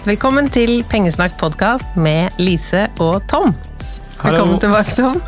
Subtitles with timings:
[0.00, 3.50] Velkommen til Pengesnakk podkast med Lise og Tom.
[4.22, 4.60] Velkommen Hallo.
[4.62, 5.18] tilbake, Tom.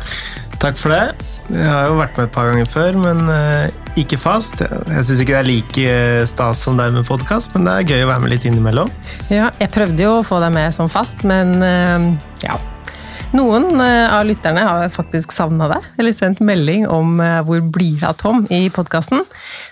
[0.57, 1.27] Takk for det.
[1.53, 4.63] Jeg har jo vært med et par ganger før, men eh, ikke fast.
[4.65, 7.91] Jeg syns ikke det er like eh, stas som deg med podkast, men det er
[7.93, 8.89] gøy å være med litt innimellom.
[9.29, 12.09] Ja, jeg prøvde jo å få deg med som fast, men eh,
[12.47, 12.57] ja.
[13.33, 18.03] Noen eh, av lytterne har faktisk savna deg, eller sendt melding om eh, hvor blir
[18.05, 19.23] av Tom i podkasten.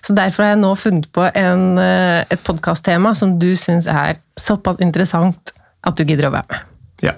[0.02, 4.18] Så derfor har jeg nå funnet på en, eh, et podkasttema som du syns er
[4.40, 5.54] såpass interessant
[5.86, 6.66] at du gidder å være med.
[7.06, 7.14] Ja.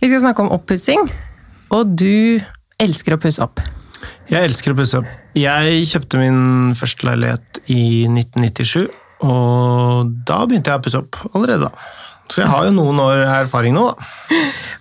[0.00, 1.08] Vi skal snakke om oppussing,
[1.72, 2.40] og du
[2.80, 3.64] elsker å pusse opp.
[4.28, 5.08] Jeg elsker å pusse opp.
[5.38, 8.90] Jeg kjøpte min første leilighet i 1997,
[9.24, 11.90] og da begynte jeg å pusse opp allerede da.
[12.30, 14.40] Så jeg har jo noen år erfaring nå, da.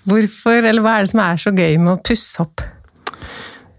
[0.09, 2.63] Hvorfor, eller hva er det som er så gøy med å pusse opp?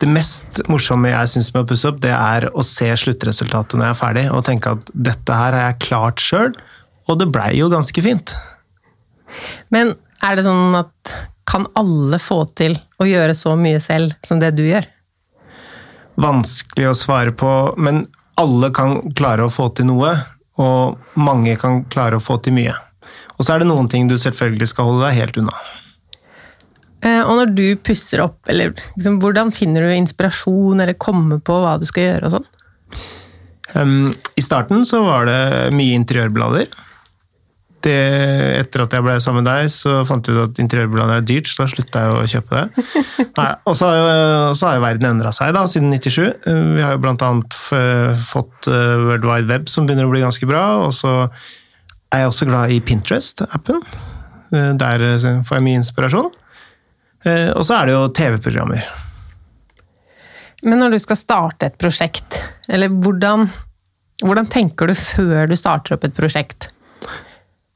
[0.01, 3.91] Det mest morsomme jeg syns med å pusse opp, det er å se sluttresultatet når
[3.91, 6.55] jeg er ferdig, og tenke at dette her har jeg klart sjøl,
[7.07, 8.35] og det blei jo ganske fint.
[9.71, 11.19] Men er det sånn at
[11.51, 14.89] kan alle få til å gjøre så mye selv som det du gjør?
[16.21, 18.05] vanskelig å svare på, men
[18.41, 20.15] alle kan klare å få til noe,
[20.61, 22.75] og mange kan klare å få til mye.
[23.39, 25.55] Og så er det noen ting du selvfølgelig skal holde deg helt unna.
[27.01, 31.57] Eh, Og når du pusser opp, eller liksom, hvordan finner du inspirasjon eller kommer på
[31.63, 32.49] hva du skal gjøre og sånn?
[33.71, 35.41] Um, I starten så var det
[35.77, 36.69] mye interiørblader.
[37.81, 37.95] Det,
[38.59, 41.49] etter at jeg ble sammen med deg, så fant jeg ut at interiørblader er dyrt,
[41.49, 42.89] så da slutta jeg å kjøpe det.
[43.71, 46.19] Og så har jo, verden endra seg da, siden 97.
[46.45, 47.57] Uh, Vi har jo annet
[48.27, 50.67] fått uh, World Wide Web, som begynner å bli ganske bra.
[50.85, 51.15] Og så
[52.13, 53.83] er jeg også glad i Pinterest-appen.
[54.51, 56.31] Uh, Der uh, får jeg mye inspirasjon.
[57.27, 58.83] Uh, Og så er det jo TV-programmer.
[60.63, 63.47] Men når du skal starte et prosjekt, eller hvordan,
[64.21, 66.69] hvordan tenker du før du starter opp et prosjekt?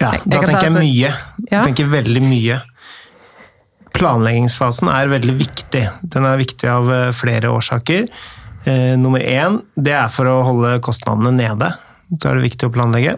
[0.03, 1.11] Ja, Jeg- da tenker jeg mye.
[1.51, 1.63] Ja.
[1.63, 2.59] Jeg tenker veldig mye.
[3.95, 5.85] Planleggingsfasen er veldig viktig.
[6.03, 8.09] Den er viktig av eh, flere årsaker.
[8.67, 11.71] Eh, nummer én, det er for å holde kostnadene nede.
[12.19, 13.15] Så er det viktig å planlegge.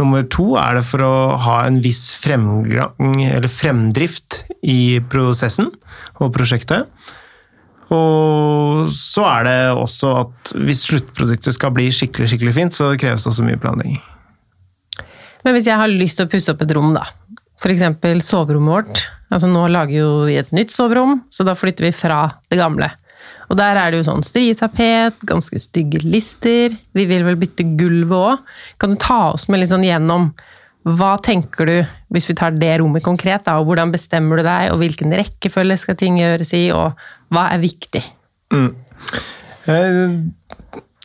[0.00, 1.12] Nummer to er det for å
[1.44, 5.70] ha en viss fremgang, eller fremdrift i prosessen
[6.18, 6.90] og prosjektet.
[7.94, 13.22] Og så er det også at hvis sluttproduktet skal bli skikkelig skikkelig fint, så kreves
[13.26, 14.00] det også mye planlegging.
[15.44, 17.04] Men hvis jeg har lyst til å pusse opp et rom, da.
[17.64, 19.02] Eksempel soverommet vårt.
[19.32, 22.90] Altså nå lager jo vi et nytt soverom, så da flytter vi fra det gamle.
[23.50, 26.74] Og der er det jo sånn stritapet, ganske stygge lister.
[26.96, 28.58] Vi vil vel bytte gulvet òg.
[28.80, 30.30] Kan du ta oss med litt sånn gjennom
[30.84, 31.76] hva tenker du,
[32.12, 35.78] hvis vi tar det rommet konkret, da, og hvordan bestemmer du deg, og hvilken rekkefølge
[35.80, 36.92] skal ting gjøres i, og
[37.32, 38.02] hva er viktig?
[38.52, 40.18] Eh,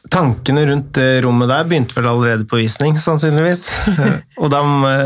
[0.09, 3.67] Tankene rundt det rommet der begynte vel allerede på visning, sannsynligvis.
[3.99, 4.59] Eh, Og de,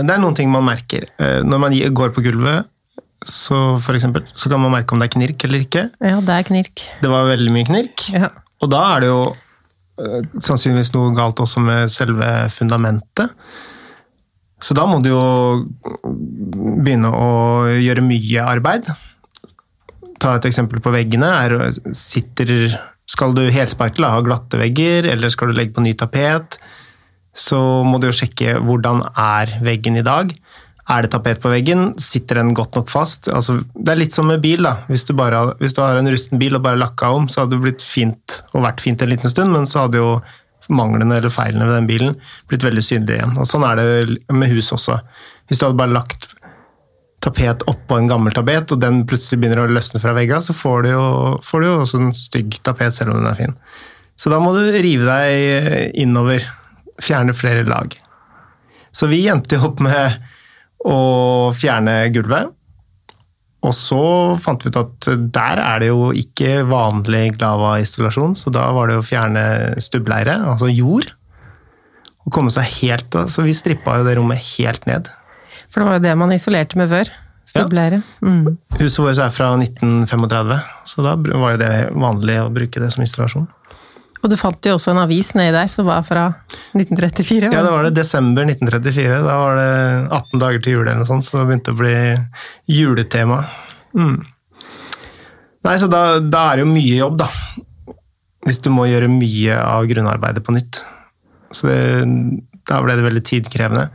[0.05, 1.05] det er noen ting man merker.
[1.21, 2.69] Eh, Når man går på gulvet,
[3.29, 5.87] så, for eksempel, så kan man merke om det er knirk eller ikke.
[6.03, 6.85] Ja, det er knirk.
[7.01, 8.07] Det var veldig mye knirk.
[8.13, 8.29] Ja.
[8.63, 9.21] Og da er det jo
[9.99, 13.33] eh, sannsynligvis noe galt også med selve fundamentet.
[14.63, 15.23] Så da må du jo
[15.83, 17.31] begynne å
[17.83, 18.87] gjøre mye arbeid.
[20.23, 21.27] Ta et eksempel på veggene.
[21.27, 21.57] Er,
[21.97, 22.53] sitter,
[23.09, 26.55] skal du helsparkle, ha glatte vegger, eller skal du legge på ny tapet?
[27.35, 30.31] Så må du jo sjekke hvordan er veggen i dag.
[30.91, 31.93] Er det tapet på veggen?
[32.01, 33.29] Sitter den godt nok fast?
[33.31, 34.65] Altså, det er litt som med bil.
[34.65, 34.81] da.
[34.91, 37.55] Hvis du, bare, hvis du har en rusten bil og bare lakka om, så hadde
[37.55, 40.17] det blitt fint og vært fint en liten stund, men så hadde jo
[40.71, 42.13] manglene eller feilene ved den bilen
[42.51, 43.35] blitt veldig synlige igjen.
[43.39, 44.99] Og Sånn er det med hus også.
[45.47, 46.29] Hvis du hadde bare lagt
[47.23, 50.83] tapet oppå en gammel tapet, og den plutselig begynner å løsne fra veggene, så får
[50.83, 51.07] du, jo,
[51.47, 53.55] får du jo også en stygg tapet, selv om den er fin.
[54.19, 56.43] Så da må du rive deg innover.
[57.01, 57.95] Fjerne flere lag.
[58.93, 60.19] Så vi endte jo opp med
[60.83, 62.51] å fjerne gulvet.
[63.63, 64.03] Og så
[64.43, 68.99] fant vi ut at der er det jo ikke vanlig glava-isolasjon, så da var det
[68.99, 69.43] å fjerne
[69.83, 71.13] stubbleire, altså jord.
[72.23, 75.09] Og komme seg helt Så vi strippa jo det rommet helt ned.
[75.67, 77.11] For det var jo det man isolerte med før.
[77.47, 77.99] Stubbleire.
[78.23, 78.55] Mm.
[78.79, 80.53] Huset vårt er fra 1935,
[80.87, 83.49] så da var jo det vanlig å bruke det som installasjon.
[84.23, 86.29] Og du fant jo også en avis nedi der som var fra
[86.71, 87.51] 1934.
[87.51, 89.19] Ja, da var det desember 1934.
[89.25, 89.73] Da var det
[90.15, 91.97] 18 dager til jul eller noe sånt, så det begynte å bli
[92.71, 93.41] juletema.
[93.99, 94.21] Mm.
[95.63, 97.29] Nei, så da, da er det jo mye jobb, da.
[98.47, 100.81] Hvis du må gjøre mye av grunnarbeidet på nytt.
[101.53, 101.77] Så det,
[102.67, 103.87] da ble det veldig tidkrevende.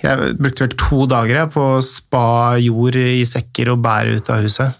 [0.00, 4.44] Jeg brukte vel to dager på å spa jord i sekker og bære ut av
[4.44, 4.76] huset.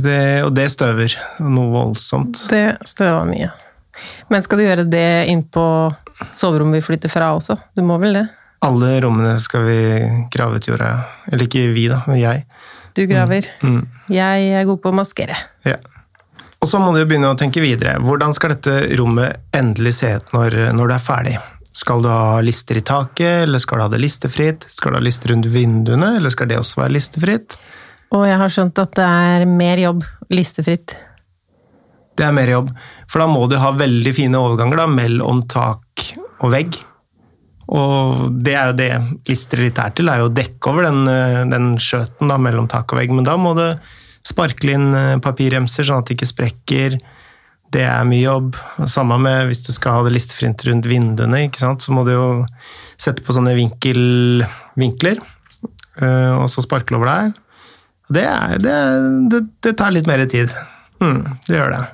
[0.00, 2.46] Det, og det støver noe voldsomt.
[2.52, 3.50] Det støver mye.
[4.32, 5.64] Men skal du gjøre det inn på
[6.36, 7.56] soverommet vi flytter fra også?
[7.76, 8.26] Du må vel det?
[8.66, 9.78] Alle rommene skal vi
[10.32, 10.90] grave ut jorda.
[11.30, 12.44] Eller ikke vi, da, men jeg.
[12.96, 13.46] Du graver.
[13.64, 13.80] Mm.
[14.12, 15.38] Jeg er god på å maskere.
[15.64, 15.78] Ja.
[16.60, 17.96] Og så må du begynne å tenke videre.
[18.04, 21.36] Hvordan skal dette rommet endelig se ut når, når det er ferdig?
[21.80, 24.66] Skal du ha lister i taket, eller skal du ha det listefritt?
[24.68, 27.56] Skal du ha lister rundt vinduene, eller skal det også være listefritt?
[28.12, 30.02] Og jeg har skjønt at det er mer jobb
[30.34, 30.96] listefritt.
[32.20, 32.70] Det er mer jobb,
[33.08, 36.10] for da må du ha veldig fine overganger da, mellom tak
[36.44, 36.76] og vegg.
[37.70, 38.90] Og det er jo det
[39.30, 42.66] lister litt er til, er jo å dekke over den, eh, den skjøten da, mellom
[42.68, 43.14] tak og vegg.
[43.14, 43.64] Men da må du
[44.26, 46.98] sparkle inn eh, papirremser sånn at det ikke sprekker.
[47.70, 48.58] Det er mye jobb.
[48.90, 52.26] Samme med hvis du skal ha det listefrint rundt vinduene, så må du jo
[53.00, 54.42] sette på sånne vinkel,
[54.76, 55.22] vinkler,
[56.02, 57.32] eh, og så sparkle over der.
[58.10, 58.76] Det, er, det,
[59.30, 60.50] det, det tar litt mer tid.
[61.00, 61.84] Mm, det gjør det.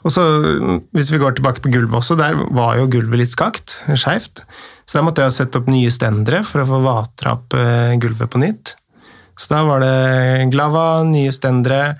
[0.00, 0.22] Og så,
[0.96, 4.44] Hvis vi går tilbake på gulvet også, der var jo gulvet litt skakt, skeivt.
[4.88, 8.32] Så der måtte jeg sette opp nye stendere for å få vatra opp eh, gulvet
[8.32, 8.74] på nytt.
[9.40, 11.98] Så da var det glava, nye stendere,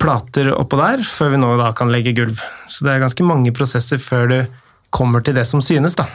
[0.00, 2.42] plater oppå der, før vi nå da kan legge gulv.
[2.70, 4.36] Så det er ganske mange prosesser før du
[4.94, 6.06] kommer til det som synes, da.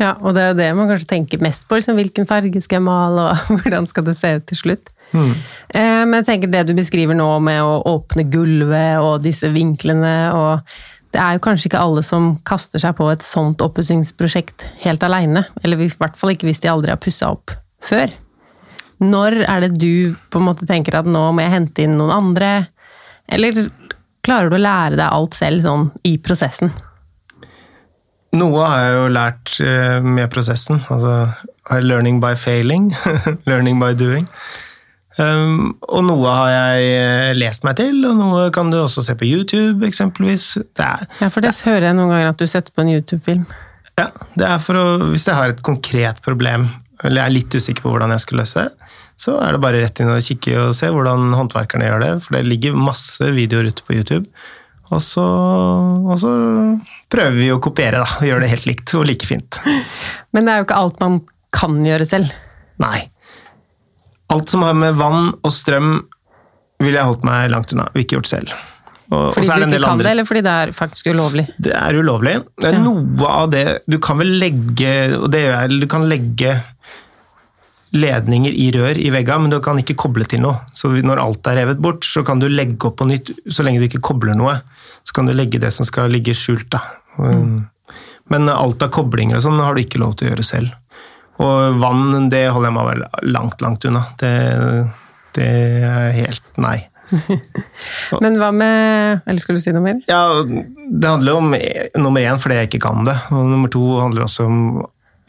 [0.00, 1.76] Ja, og det er jo det man kanskje tenker mest på.
[1.76, 4.92] Liksom, hvilken farge skal jeg male, og hvordan skal det se ut til slutt?
[5.10, 5.34] Mm.
[5.74, 10.72] Men jeg tenker det du beskriver nå med å åpne gulvet og disse vinklene og
[11.10, 15.42] Det er jo kanskje ikke alle som kaster seg på et sånt oppussingsprosjekt helt aleine.
[15.64, 17.50] Eller i hvert fall ikke hvis de aldri har pussa opp
[17.82, 18.14] før.
[19.02, 22.14] Når er det du på en måte tenker at nå må jeg hente inn noen
[22.14, 22.50] andre?
[23.26, 23.58] Eller
[24.22, 26.72] klarer du å lære deg alt selv sånn i prosessen?
[28.36, 30.82] Noe har jeg jo lært eh, med prosessen.
[30.92, 32.90] Altså learning by failing.
[33.50, 34.28] learning by doing.
[35.20, 39.16] Um, og noe har jeg eh, lest meg til, og noe kan du også se
[39.20, 40.46] på YouTube, eksempelvis.
[40.76, 43.44] Det er, Ja, for det hører jeg noen ganger at du setter på en YouTube-film.
[44.00, 44.06] ja,
[44.38, 46.70] det er for å, hvis jeg har et konkret problem,
[47.04, 49.82] eller jeg er litt usikker på hvordan jeg skal løse det, så er det bare
[49.82, 53.68] rett inn og kikke og se hvordan håndverkerne gjør det, for det ligger masse videoer
[53.68, 54.24] ute på YouTube.
[54.90, 56.30] Og så, og så
[57.12, 58.24] prøver vi å kopiere, da.
[58.26, 59.60] Gjøre det helt likt og like fint.
[60.34, 61.20] Men det er jo ikke alt man
[61.54, 62.32] kan gjøre selv.
[62.82, 63.04] Nei.
[64.30, 66.04] Alt som har med vann og strøm,
[66.80, 68.52] ville jeg holdt meg langt unna og ikke gjort selv.
[69.10, 71.46] Og, Fordi du ikke kan andre- det, eller fordi det er faktisk ulovlig?
[71.58, 72.34] Det er ulovlig.
[72.62, 72.82] Det er Ja.
[72.84, 76.62] Noe av det Du kan vel legge og det gjør jeg, Du kan legge
[77.92, 80.60] ledninger i rør i vegga, men du kan ikke koble til noe.
[80.78, 83.32] Så når alt er revet bort, så kan du legge opp på nytt.
[83.50, 84.60] Så lenge du ikke kobler noe,
[85.02, 86.68] så kan du legge det som skal ligge skjult.
[86.70, 86.78] da.
[87.18, 87.68] Mm.
[88.30, 90.70] Men alt av koblinger og sånn har du ikke lov til å gjøre selv.
[91.40, 94.04] Og vann, det holder jeg meg vel langt, langt unna.
[94.20, 94.32] Det,
[95.38, 95.50] det
[95.88, 96.78] er helt nei.
[98.22, 99.96] Men hva med Eller skulle du si noe mer?
[100.06, 103.16] Ja, det handler om eh, nummer én fordi jeg ikke kan det.
[103.34, 104.60] Og nummer to handler også om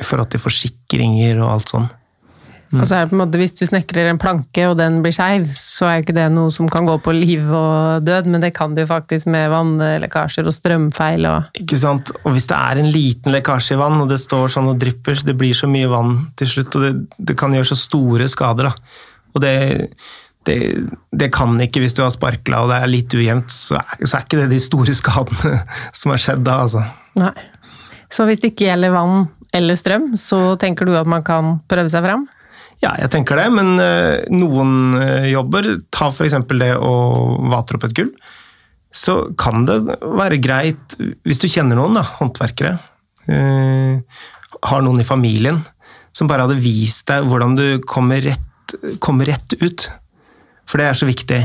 [0.02, 1.90] i forhold til forsikringer og alt sånn.
[2.72, 5.16] Og så er det på en måte, Hvis du snekrer en planke og den blir
[5.16, 8.44] skeiv, så er jo ikke det noe som kan gå på liv og død, men
[8.46, 12.14] det kan det jo faktisk med vannlekkasjer og strømfeil og Ikke sant?
[12.24, 15.20] Og hvis det er en liten lekkasje i vann, og det står sånn og drypper,
[15.28, 16.94] det blir så mye vann til slutt, og det,
[17.32, 18.72] det kan gjøre så store skader.
[18.72, 19.08] da.
[19.36, 19.56] Og det,
[20.48, 20.58] det,
[21.12, 24.18] det kan ikke hvis du har sparkla og det er litt ujevnt, så er, så
[24.18, 25.62] er ikke det de store skadene
[26.00, 26.86] som har skjedd da, altså.
[27.20, 27.36] Nei.
[28.12, 31.92] Så hvis det ikke gjelder vann eller strøm, så tenker du at man kan prøve
[31.92, 32.26] seg fram?
[32.82, 36.34] Ja, jeg tenker det, men eh, noen eh, jobber, ta f.eks.
[36.50, 36.94] det å
[37.52, 38.32] vatre opp et gulv,
[38.92, 42.74] så kan det være greit, hvis du kjenner noen, da, håndverkere,
[43.32, 44.26] uh,
[44.68, 45.62] har noen i familien,
[46.12, 49.86] som bare hadde vist deg hvordan du kommer rett, kommer rett ut.
[50.68, 51.40] For det er så viktig.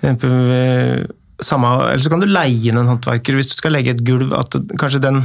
[0.00, 4.32] Samme, eller så kan du leie inn en håndverker hvis du skal legge et gulv,
[4.36, 5.20] at kanskje den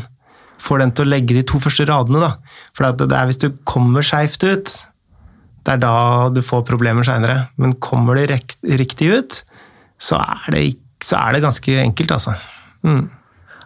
[0.60, 2.20] får den til å legge de to første radene.
[2.20, 2.60] Da.
[2.76, 4.76] For det er hvis du kommer skeivt ut,
[5.66, 5.96] det er da
[6.34, 7.48] du får problemer seinere.
[7.62, 8.42] Men kommer det
[8.78, 9.40] riktig ut,
[10.02, 10.64] så er, det,
[11.04, 12.36] så er det ganske enkelt, altså.
[12.86, 13.08] Mm.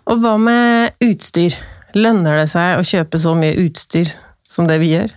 [0.10, 1.58] Og hva med utstyr?
[1.98, 4.12] Lønner det seg å kjøpe så mye utstyr
[4.50, 5.12] som det vi gjør?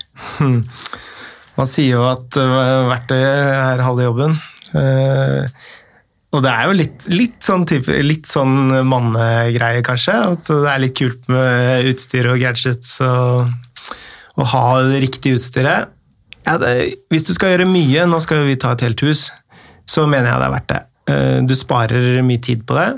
[1.58, 4.36] Man sier jo at verktøyet er halve jobben.
[4.72, 5.44] Eh,
[6.32, 10.14] og det er jo litt, litt sånn, type, litt sånn mannegreie, kanskje.
[10.32, 13.52] At det er litt kult med utstyr og gadgets og
[14.40, 15.92] å ha det riktige utstyret.
[16.46, 16.72] Ja, det,
[17.12, 19.28] hvis du skal gjøre mye, nå skal vi ta et helt hus,
[19.88, 20.80] så mener jeg det er verdt det.
[21.12, 22.88] Eh, Du sparer mye tid på det,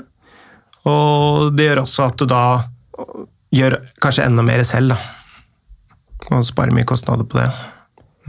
[0.89, 2.43] og det gjør også at du da
[3.55, 4.99] gjør kanskje enda mer selv, da.
[6.33, 7.49] Og sparer mye kostnader på det.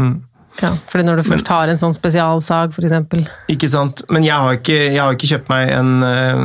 [0.01, 0.17] Mm.
[0.63, 3.27] Ja, fordi når du først har en sånn spesialsag, eksempel.
[3.53, 4.03] Ikke sant.
[4.13, 6.45] Men jeg har ikke, jeg har ikke kjøpt meg en, eh,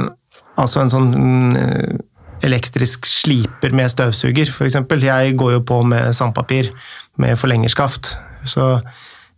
[0.60, 1.12] altså en sånn
[1.60, 2.02] eh,
[2.44, 4.80] elektrisk sliper med støvsuger, f.eks.
[5.04, 6.72] Jeg går jo på med sandpapir
[7.22, 8.16] med forlengerskaft.
[8.50, 8.68] Så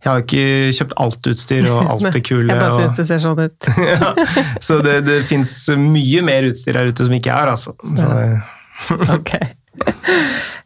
[0.04, 2.48] jeg har ikke kjøpt alt utstyr og alt det kule.
[2.50, 3.68] Jeg bare syns det ser sånn ut.
[3.94, 4.10] ja,
[4.62, 7.72] så det, det fins mye mer utstyr her ute som ikke har, altså.
[7.96, 8.10] Så,
[9.16, 9.36] Ok.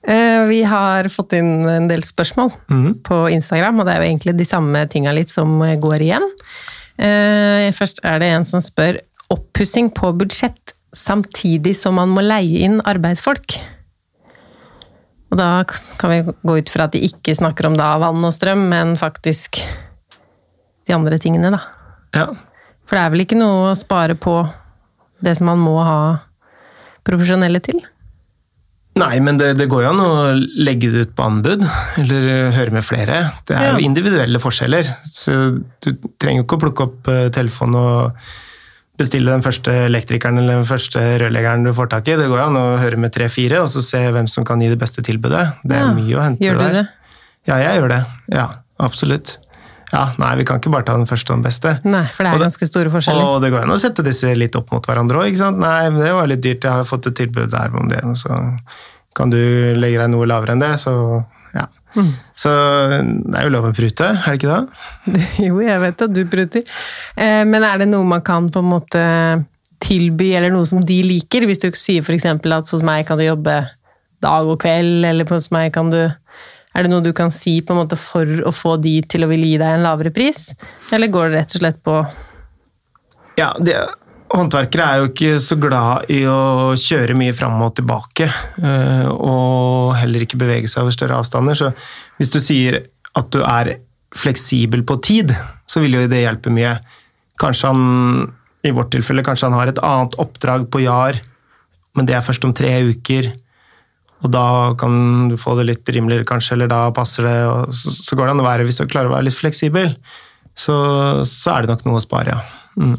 [0.09, 2.88] Eh, Vi har fått inn en del spørsmål mm.
[3.07, 6.26] på Instagram, og det er jo egentlig de samme tinga litt som går igjen.
[6.99, 8.99] Eh, Først er det en som spør
[9.33, 13.59] oppussing på budsjett samtidig som man må leie inn arbeidsfolk.
[15.28, 15.49] Og da
[16.00, 18.94] kan vi gå ut fra at de ikke snakker om da vann og strøm, men
[19.00, 19.61] faktisk
[20.88, 21.61] de andre tingene, da.
[22.16, 22.28] ja.
[22.88, 24.38] For det er vel ikke noe å spare på
[25.20, 25.99] det som man må ha
[27.04, 27.82] profesjonelle til?
[28.99, 30.12] Nei, men det, det går jo an å
[30.64, 31.66] legge det ut på anbud,
[32.00, 33.18] eller høre med flere.
[33.47, 33.75] Det er Ja.
[33.76, 35.37] jo individuelle forskjeller, så
[35.85, 38.32] du trenger jo ikke å plukke opp eh, telefonen og
[38.99, 42.17] bestille den første elektrikeren eller den første rørleggeren du får tak i.
[42.19, 44.78] Det går an å høre med tre-fire, og så se hvem som kan gi det
[44.81, 45.45] beste tilbudet.
[45.64, 45.93] Det er Ja.
[45.95, 46.73] mye å hente Gjør du der.
[46.83, 46.88] det?
[47.47, 48.00] Ja, jeg gjør det.
[48.35, 48.49] Ja,
[48.81, 49.38] absolutt.
[49.93, 51.81] Ja, nei, vi kan ikke bare ta den første og den beste.
[51.85, 53.25] Nei, for det er det- ganske store forskjeller.
[53.25, 55.59] Og det går an å sette disse litt opp mot hverandre òg, ikke sant.
[55.59, 58.59] Nei, det var litt dyrt, jeg har fått et tilbud der om det, og så
[59.14, 61.25] kan du legge deg noe lavere enn det, så
[61.59, 61.67] ja.
[61.99, 62.11] Mm.
[62.38, 62.50] Så
[62.95, 65.23] det er jo lov å prute, er det ikke det?
[65.49, 66.67] Jo, jeg vet at du pruter.
[67.19, 69.03] Eh, Men er det noe man kan på en måte
[69.83, 71.47] tilby, eller noe som de liker?
[71.49, 72.27] Hvis du sier f.eks.
[72.29, 73.59] at hos meg kan du jobbe
[74.25, 76.00] dag og kveld, eller hos meg kan du
[76.77, 79.29] Er det noe du kan si på en måte for å få de til å
[79.31, 80.53] ville gi deg en lavere pris?
[80.95, 81.95] Eller går det rett og slett på
[83.41, 83.75] Ja, det,
[84.32, 88.28] håndverkere er jo ikke så glad i å kjøre mye fram og tilbake,
[88.61, 91.58] eh, og heller ikke bevege seg over større avstander.
[91.58, 91.73] Så
[92.20, 92.82] hvis du sier
[93.18, 93.78] at du er
[94.16, 95.35] fleksibel på tid,
[95.68, 96.76] så vil jo det hjelpe mye.
[97.40, 98.30] Kanskje han,
[98.66, 101.20] i vårt tilfelle, kanskje han har et annet oppdrag på JAR,
[101.97, 103.32] men det er først om tre uker.
[104.25, 107.37] Og da kan du få det litt rimeligere, kanskje, eller da passer det.
[107.47, 109.92] Og så, går det an å være, hvis du klarer å være litt fleksibel,
[110.58, 110.75] så,
[111.28, 112.64] så er det nok noe å spare, ja.
[112.78, 112.99] Mm.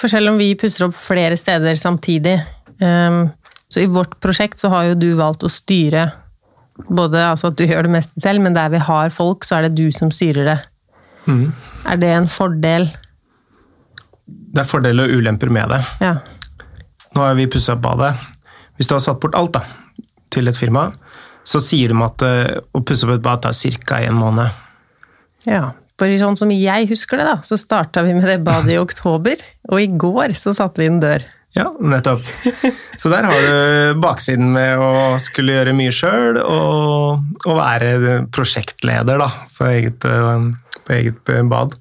[0.00, 2.36] For selv om vi pusser opp flere steder samtidig,
[2.82, 3.28] ehm,
[3.70, 6.10] så i vårt prosjekt så har jo du valgt å styre
[6.74, 9.68] både altså at du gjør det meste selv, men der vi har folk, så er
[9.68, 10.58] det du som styrer det.
[11.30, 11.52] Mm.
[11.90, 12.88] Er det en fordel?
[14.26, 15.80] Det er fordeler og ulemper med det.
[16.02, 16.16] Ja.
[17.14, 18.12] Nå har vi pussa opp badet.
[18.76, 19.62] Hvis du har satt bort alt da,
[20.34, 20.88] til et firma,
[21.46, 23.54] så sier de at eh, å pusse opp et bad tar
[23.86, 24.00] ca.
[24.02, 24.62] en måned.
[25.46, 25.70] ja.
[26.00, 29.38] For sånn som jeg husker det, da, så starta vi med det badet i oktober,
[29.70, 31.22] og i går så satte vi inn dør.
[31.54, 32.26] Ja, nettopp.
[32.98, 39.22] Så der har du baksiden med å skulle gjøre mye sjøl, og, og være prosjektleder
[39.22, 40.48] da, for eget, eh,
[40.82, 41.76] på eget eh, bad.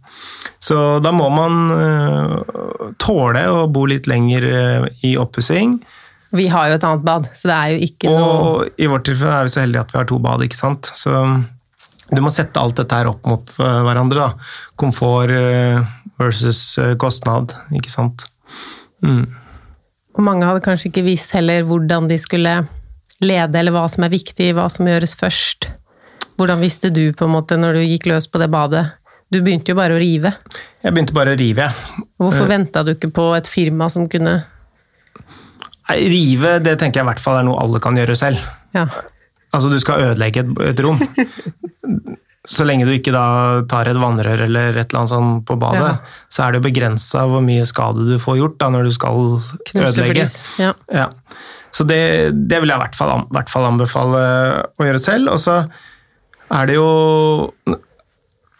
[0.61, 2.37] Så da må man eh,
[3.01, 4.45] tåle å bo litt lenger
[5.01, 5.79] i oppussing.
[6.33, 9.05] Vi har jo et annet bad, så det er jo ikke noe Og i vårt
[9.05, 10.89] tilfelle er vi så heldige at vi har to bad, ikke sant.
[10.97, 11.13] Så
[12.15, 14.27] du må sette alt dette her opp mot eh, hverandre.
[14.27, 14.51] da.
[14.79, 15.79] Komfort eh,
[16.21, 18.25] versus eh, kostnad, ikke sant.
[19.03, 19.25] Mm.
[20.13, 22.57] Og mange hadde kanskje ikke visst heller hvordan de skulle
[23.23, 25.71] lede, eller hva som er viktig, hva som gjøres først.
[26.37, 28.87] Hvordan visste du på en måte når du gikk løs på det badet?
[29.33, 30.33] Du begynte jo bare å rive.
[30.83, 32.03] Jeg begynte bare å rive, jeg.
[32.21, 34.41] Hvorfor venta du ikke på et firma som kunne
[35.83, 38.43] Nei, Rive det tenker jeg i hvert fall er noe alle kan gjøre selv.
[38.71, 38.85] Ja.
[39.53, 40.99] Altså, du skal ødelegge et, et rom.
[42.43, 45.79] Så lenge du ikke da tar et vannrør eller et eller annet sånt på badet,
[45.79, 46.17] Ja.
[46.27, 49.21] så er det begrensa hvor mye skade du får gjort da når du skal
[49.69, 50.25] Knuse ødelegge.
[50.59, 50.73] Ja.
[50.91, 51.05] Ja.
[51.71, 52.01] Så det,
[52.49, 54.19] det vil jeg i hvert fall, i hvert fall anbefale
[54.75, 55.31] å gjøre selv.
[55.31, 55.55] Og så
[56.51, 56.89] er det jo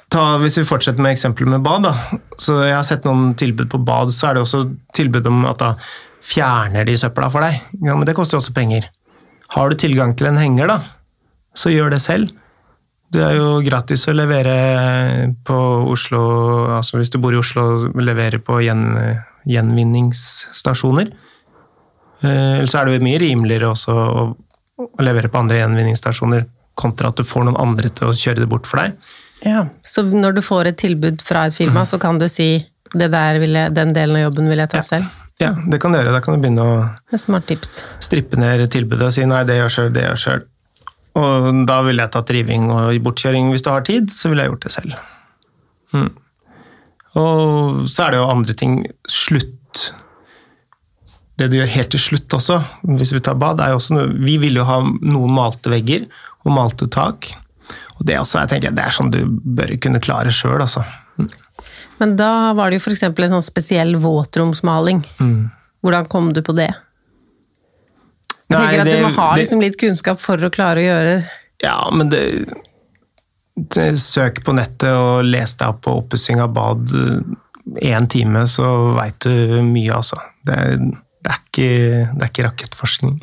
[0.08, 1.94] ta, Hvis vi fortsetter med eksempelet med bad, da.
[2.40, 4.64] Så jeg har sett noen tilbud på bad, så er det også
[4.96, 5.74] tilbud om at da
[6.24, 7.60] fjerner de søpla for deg.
[7.84, 8.88] Ja, men det koster også penger.
[9.54, 10.80] Har du tilgang til en henger, da,
[11.58, 12.32] så gjør det selv.
[13.14, 14.56] Det er jo gratis å levere
[15.46, 15.58] på
[15.92, 16.22] Oslo
[16.74, 18.88] altså Hvis du bor i Oslo, levere på gjen,
[19.46, 21.12] gjenvinningsstasjoner.
[22.24, 24.26] Eh, Eller så er det jo mye rimeligere også å
[24.82, 26.46] å levere på andre gjenvinningsstasjoner
[26.80, 28.96] kontra at du får noen andre til å kjøre det bort for deg.
[29.46, 29.66] Ja.
[29.86, 33.42] Så når du får et tilbud fra et firma, så kan du si det der
[33.42, 35.10] jeg, den delen av jobben vil jeg ta selv.
[35.42, 36.14] Ja, det kan du gjøre.
[36.14, 36.74] Da kan du begynne å
[37.12, 37.84] Det smart tips.
[38.04, 40.44] strippe ned tilbudet og si nei, det gjør sjøl, det gjør sjøl.
[41.20, 44.54] Og da ville jeg tatt riving og bortkjøring hvis du har tid, så ville jeg
[44.54, 44.96] gjort det selv.
[45.94, 46.10] Mm.
[47.22, 48.80] Og så er det jo andre ting.
[49.10, 49.84] Slutt.
[51.38, 52.60] Det du gjør helt til slutt også,
[52.98, 56.06] hvis vi tar bad, er jo også noe Vi vil jo ha noen malte vegger
[56.46, 57.32] og malte tak.
[57.98, 60.84] Og det også, jeg tenker, det er sånn du bør kunne klare sjøl, altså.
[62.02, 63.04] Men da var det jo f.eks.
[63.04, 65.04] en sånn spesiell våtromsmaling.
[65.20, 65.52] Mm.
[65.84, 66.72] Hvordan kom du på det?
[68.50, 70.78] Jeg Nei, tenker at det- du må ha det- liksom litt kunnskap for å klare
[70.78, 71.14] å gjøre
[71.64, 72.46] Ja, men det,
[73.56, 76.88] det Søk på nettet og les deg opp på oppussing av bad
[77.82, 80.18] én time, så veit du mye, altså.
[80.46, 80.56] Det,
[81.24, 81.70] det, er ikke,
[82.18, 83.22] det er ikke rakettforskning.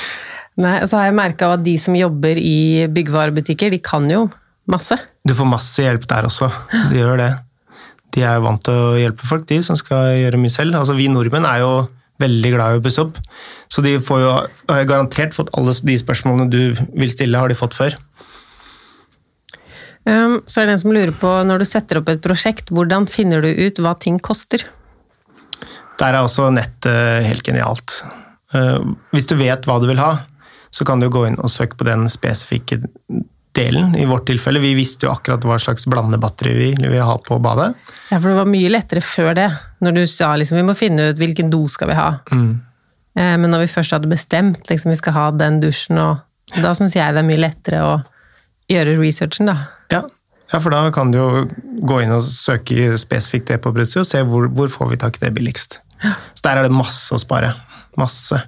[0.60, 4.28] Nei, og så har jeg merka at de som jobber i byggevarebutikker, de kan jo
[4.70, 4.96] masse.
[5.26, 6.50] Du får masse hjelp der også.
[6.90, 7.30] De gjør det.
[8.14, 10.76] De er jo vant til å hjelpe folk, de som skal gjøre mye selv.
[10.78, 11.72] Altså, vi nordmenn er jo
[12.20, 13.18] veldig glad i å pusse opp,
[13.72, 14.30] så de får jo
[14.68, 17.96] har garantert fått alle de spørsmålene du vil stille, har de fått før.
[20.08, 23.06] Um, så er det en som lurer på, når du setter opp et prosjekt, hvordan
[23.10, 24.64] finner du ut hva ting koster?
[26.00, 28.00] Der er også nettet helt genialt.
[28.54, 30.24] Uh, Hvis du vet hva du vil ha,
[30.72, 32.80] så kan du gå inn og søke på den spesifikke
[33.56, 33.94] delen.
[33.98, 37.72] I vårt tilfelle, vi visste jo akkurat hva slags blandebatteri vi ville ha på badet.
[38.10, 39.48] Ja, for det var mye lettere før det,
[39.82, 42.08] når du sa liksom vi må finne ut hvilken do skal vi ha.
[42.30, 46.72] Eh, Men når vi først hadde bestemt liksom vi skal ha den dusjen, og da
[46.78, 47.92] syns jeg det er mye lettere å
[48.70, 49.56] gjøre researchen, da.
[49.90, 50.04] Ja.
[50.52, 51.28] ja, for da kan du jo
[51.86, 55.18] gå inn og søke spesifikt det på brutto og se hvor, hvor får vi tak
[55.18, 55.80] i det billigst.
[56.00, 57.52] Så der er det masse å spare.
[57.98, 58.38] Masse.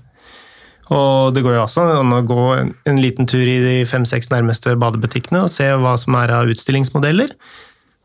[0.92, 4.30] Og det går jo også an å gå en, en liten tur i de fem-seks
[4.32, 7.32] nærmeste badebutikkene og se hva som er av utstillingsmodeller.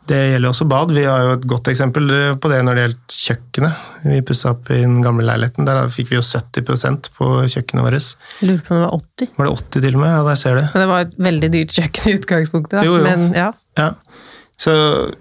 [0.08, 0.94] Det gjelder også bad.
[0.96, 2.08] Vi har jo et godt eksempel
[2.40, 3.82] på det når det gjelder kjøkkenet.
[4.08, 5.68] Vi pussa opp i den gamle leiligheten.
[5.68, 8.14] Der fikk vi jo 70% på kjøkkenet vårt.
[8.48, 9.34] Lurer på om det var 80.
[9.36, 10.14] Var det 80 til og med?
[10.14, 10.64] Ja, der ser du.
[10.64, 12.86] Men det var et veldig dyrt kjøkken i utgangspunktet, da.
[12.88, 13.04] Jo, jo.
[13.04, 13.50] Men ja.
[13.80, 13.90] Ja.
[14.58, 14.78] Så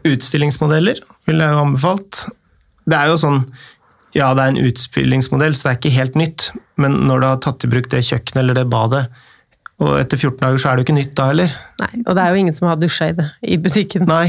[0.07, 2.23] utstillingsmodeller ville jeg jo anbefalt.
[2.87, 3.43] Det er jo sånn
[4.17, 6.47] Ja, det er en utstillingsmodell, så det er ikke helt nytt.
[6.83, 9.07] Men når du har tatt i bruk det kjøkkenet eller det badet,
[9.81, 11.57] og etter 14 dager så er det jo ikke nytt da heller.
[11.83, 14.07] Nei, og det er jo ingen som har dusja i det i butikken.
[14.09, 14.29] Nei.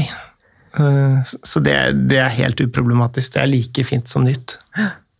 [0.76, 1.76] Eh, Så det,
[2.10, 3.32] det er helt uproblematisk.
[3.34, 4.58] Det er like fint som nytt.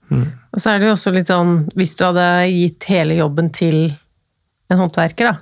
[0.09, 3.91] Og så er det jo også litt sånn, hvis du hadde gitt hele jobben til
[4.69, 5.35] en håndverker, da,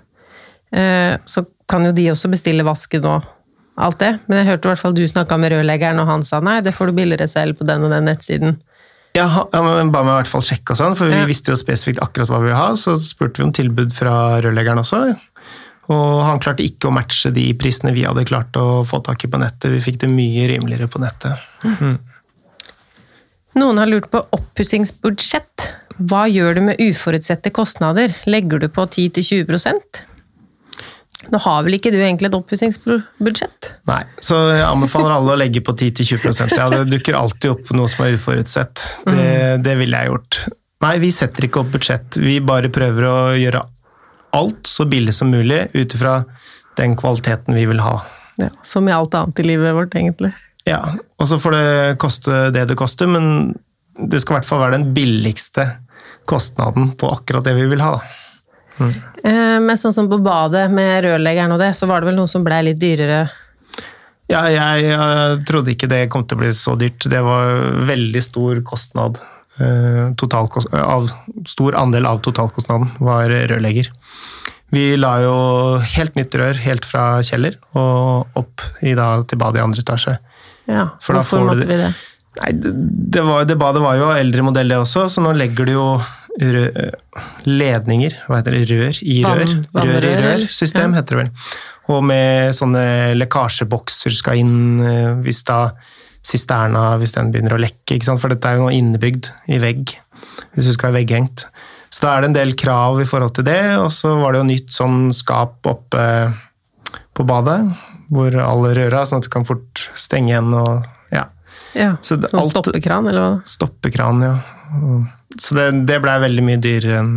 [0.79, 3.27] eh, så kan jo de også bestille vasken og
[3.83, 4.13] alt det.
[4.27, 6.75] Men jeg hørte i hvert fall du snakka med rørleggeren, og han sa nei, det
[6.75, 8.59] får du billigere selv på den og den nettsiden.
[9.17, 11.27] Ja, han ba meg i hvert fall sjekke og sånn, for vi Ja.
[11.29, 12.73] visste jo spesifikt akkurat hva vi ville ha.
[12.77, 15.17] Så spurte vi om tilbud fra rørleggeren også.
[15.89, 19.29] Og han klarte ikke å matche de prisene vi hadde klart å få tak i
[19.31, 19.71] på nettet.
[19.71, 21.39] Vi fikk det mye rimeligere på nettet.
[23.57, 25.71] Noen har lurt på oppussingsbudsjett.
[25.97, 28.13] Hva gjør du med uforutsette kostnader?
[28.27, 29.47] Legger du på 10-20
[31.33, 33.71] Nå har vel ikke du egentlig et oppussingsbudsjett?
[33.89, 37.91] Nei, så jeg anbefaler alle å legge på 10-20 Ja, det dukker alltid opp noe
[37.91, 38.85] som er uforutsett.
[39.09, 39.31] Det,
[39.65, 40.41] det ville jeg gjort.
[40.85, 42.19] Nei, vi setter ikke opp budsjett.
[42.21, 43.65] Vi bare prøver å gjøre
[44.37, 46.21] alt så billig som mulig ut ifra
[46.77, 47.97] den kvaliteten vi vil ha.
[48.37, 50.35] Ja, som i alt annet i livet vårt, egentlig.
[50.69, 50.83] Ja,
[51.17, 53.55] og så får det koste det det koster, men
[53.97, 55.65] det skal i hvert fall være den billigste
[56.29, 57.97] kostnaden på akkurat det vi vil ha.
[57.97, 58.26] da.
[58.81, 62.31] Eh, Men sånn som på badet med rørleggeren og det, så var det vel noe
[62.31, 63.25] som blei litt dyrere.
[64.29, 67.07] Ja, jeg, jeg trodde ikke det kom til å bli så dyrt.
[67.09, 69.21] Det var veldig stor kostnad.
[69.63, 71.07] Eh, totalkost, av,
[71.49, 73.89] stor andel av totalkostnaden var rørlegger.
[74.75, 75.37] Vi la jo
[75.95, 80.17] helt nytt rør helt fra kjeller og opp i, da, til badet i andre etasje.
[80.67, 81.95] Ja, For hvorfor måtte det- vi det?
[82.37, 85.73] Nei, det, var, det badet var jo eldre modell det også, så nå legger du
[85.73, 85.85] jo
[86.37, 89.55] ledninger, hva heter det, rør i rør?
[89.77, 91.01] Rør i rør-system ja.
[91.01, 91.31] heter det vel.
[91.95, 95.61] Og med sånne lekkasjebokser skal inn eh, hvis da
[96.27, 99.95] sisterna hvis den begynner å lekke, for dette er jo noe innebygd i vegg,
[100.57, 101.47] hvis du skal ha vegghengt.
[101.93, 104.43] Så da er det en del krav i forhold til det, og så var det
[104.43, 106.03] jo nytt sånn skap oppe
[107.17, 107.61] på badet,
[108.13, 111.29] hvor alle røra, sånn at du kan fort stenge igjen og ja.
[111.79, 113.33] Ja, sånn alt- stoppekran, eller hva?
[113.49, 114.35] Stoppekran, ja.
[115.39, 117.15] Så det, det blei veldig mye dyrere enn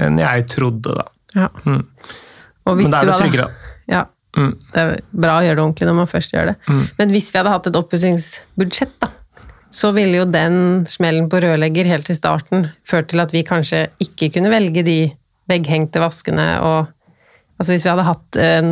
[0.00, 1.04] en jeg trodde, da.
[1.36, 1.48] Ja.
[1.66, 1.82] Mm.
[2.78, 3.48] Men da er det tryggere.
[3.90, 4.54] Ja, Mm.
[4.72, 6.54] det er bra å gjøre det ordentlig når man først gjør det.
[6.96, 9.10] Men hvis vi hadde hatt et oppussingsbudsjett, da,
[9.68, 13.82] så ville jo den smellen på rørlegger helt i starten ført til at vi kanskje
[14.00, 14.96] ikke kunne velge de
[15.52, 16.88] vegghengte vaskene og
[17.60, 18.70] Altså hvis vi hadde hatt en,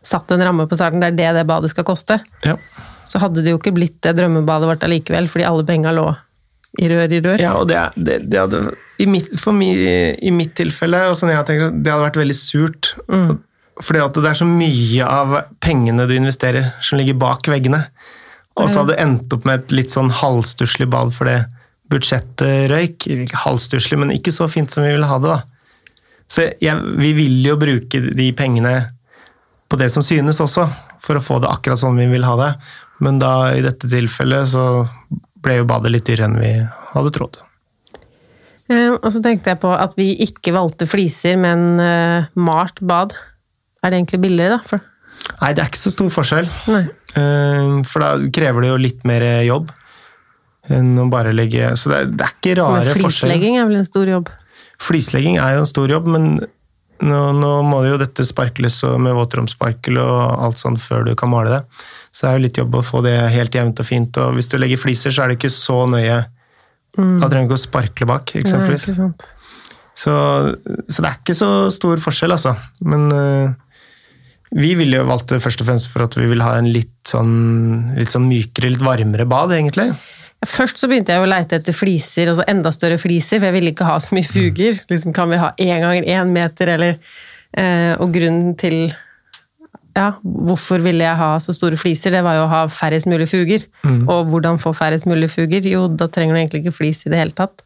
[0.00, 2.54] satt en ramme på starten, det er det det badet skal koste, Ja.
[3.04, 6.06] så hadde det jo ikke blitt det drømmebadet vårt allikevel, fordi alle penga lå
[6.80, 7.40] i rør i rør.
[7.42, 8.62] ja, og det, det, det hadde
[9.02, 9.70] i mitt, mi,
[10.14, 12.92] i mitt tilfelle, og sånn jeg tenker, det hadde vært veldig surt.
[13.82, 15.32] Fordi at det er så mye av
[15.64, 17.86] pengene du investerer, som ligger bak veggene.
[18.60, 21.38] Og så hadde det endt opp med et litt sånn halvstusslig bad fordi
[21.92, 23.08] budsjettet røyk.
[23.42, 25.96] Halvstusslig, men ikke så fint som vi ville ha det, da.
[26.32, 28.76] Så jeg, vi vil jo bruke de pengene
[29.72, 30.68] på det som synes også,
[31.02, 32.52] for å få det akkurat sånn vi vil ha det.
[33.02, 34.66] Men da i dette tilfellet så
[35.42, 36.52] ble jo badet litt dyrere enn vi
[36.94, 37.40] hadde trodd.
[38.70, 43.14] Eh, og så tenkte jeg på at vi ikke valgte fliser, men eh, malt bad.
[43.82, 44.62] Er det egentlig billigere, da?
[44.68, 44.88] For,
[45.42, 46.48] Nei, det er ikke så stor forskjell.
[46.72, 46.84] nei.
[47.18, 49.70] Eh, For da krever det jo litt mer jobb
[50.72, 53.02] enn å bare legge Så det er, det er ikke rare forskjeller.
[53.02, 54.30] flislegging er vel en stor jobb?
[54.82, 56.28] Flislegging er jo en stor jobb, men
[57.02, 61.56] nå, nå må jo dette sparkles med våtromsparkel og alt sånt før du kan male
[61.56, 61.62] det.
[62.12, 64.20] Så det er jo litt jobb å få det helt jevnt og fint.
[64.22, 66.22] Og hvis du legger fliser, så er det ikke så nøye.
[66.92, 68.90] Da trenger du ikke å sparkle bak, eksempelvis.
[68.92, 69.08] Ja.
[69.96, 70.12] Så,
[70.88, 72.54] så det er ikke så stor forskjell, altså.
[72.84, 73.52] Men uh,
[74.52, 76.94] vi ville jo valgt det først og fremst for at vi vil ha en litt
[77.08, 79.88] sånn, litt sånn mykere, litt varmere bad, egentlig.
[80.42, 83.54] Først så begynte jeg å leite etter fliser, og så enda større fliser, for jeg
[83.54, 84.80] ville ikke ha så mye fuger.
[84.90, 86.96] Liksom, kan vi ha én ganger én meter, eller
[87.54, 88.92] eh, Og grunnen til
[89.92, 92.14] ja, hvorfor ville jeg ha så store fliser?
[92.16, 93.66] Det var jo å ha færrest mulig fuger.
[94.08, 95.66] Og hvordan få færrest mulig fuger?
[95.68, 97.60] Jo, da trenger du egentlig ikke flis i det hele tatt.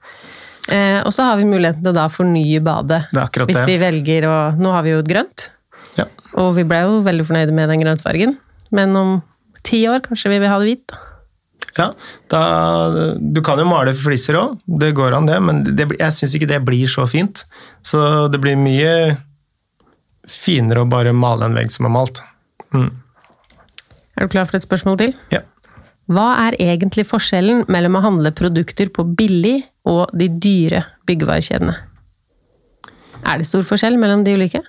[0.67, 3.05] Eh, og så har vi muligheten til å da fornye badet.
[3.15, 3.67] Hvis det.
[3.71, 5.51] vi velger å Nå har vi jo et grønt,
[5.97, 6.09] Ja.
[6.35, 8.37] og vi ble jo veldig fornøyde med den grøntfargen.
[8.75, 9.23] Men om
[9.63, 10.87] ti år kanskje vi vil ha det hvit.
[10.91, 11.06] da.
[11.77, 11.91] Ja,
[12.33, 12.43] da,
[13.21, 16.49] du kan jo male fliser òg, det går an det, men det, jeg syns ikke
[16.49, 17.45] det blir så fint.
[17.85, 18.01] Så
[18.33, 18.93] det blir mye
[20.27, 22.23] finere å bare male en vegg som er malt.
[22.75, 22.89] Mm.
[24.17, 25.13] Er du klar for et spørsmål til?
[25.35, 25.43] Ja.
[26.07, 29.59] Hva er egentlig forskjellen mellom å handle produkter på billig
[29.91, 31.75] og de dyre byggevarekjedene?
[33.27, 34.63] Er det stor forskjell mellom de ulike?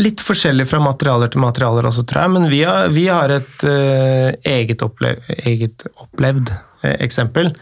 [0.00, 3.66] Litt forskjellig fra materialer til materialer også, tror jeg, men vi har, vi har et
[3.68, 5.12] uh, eget, opple
[5.44, 7.52] eget opplevd uh, eksempel.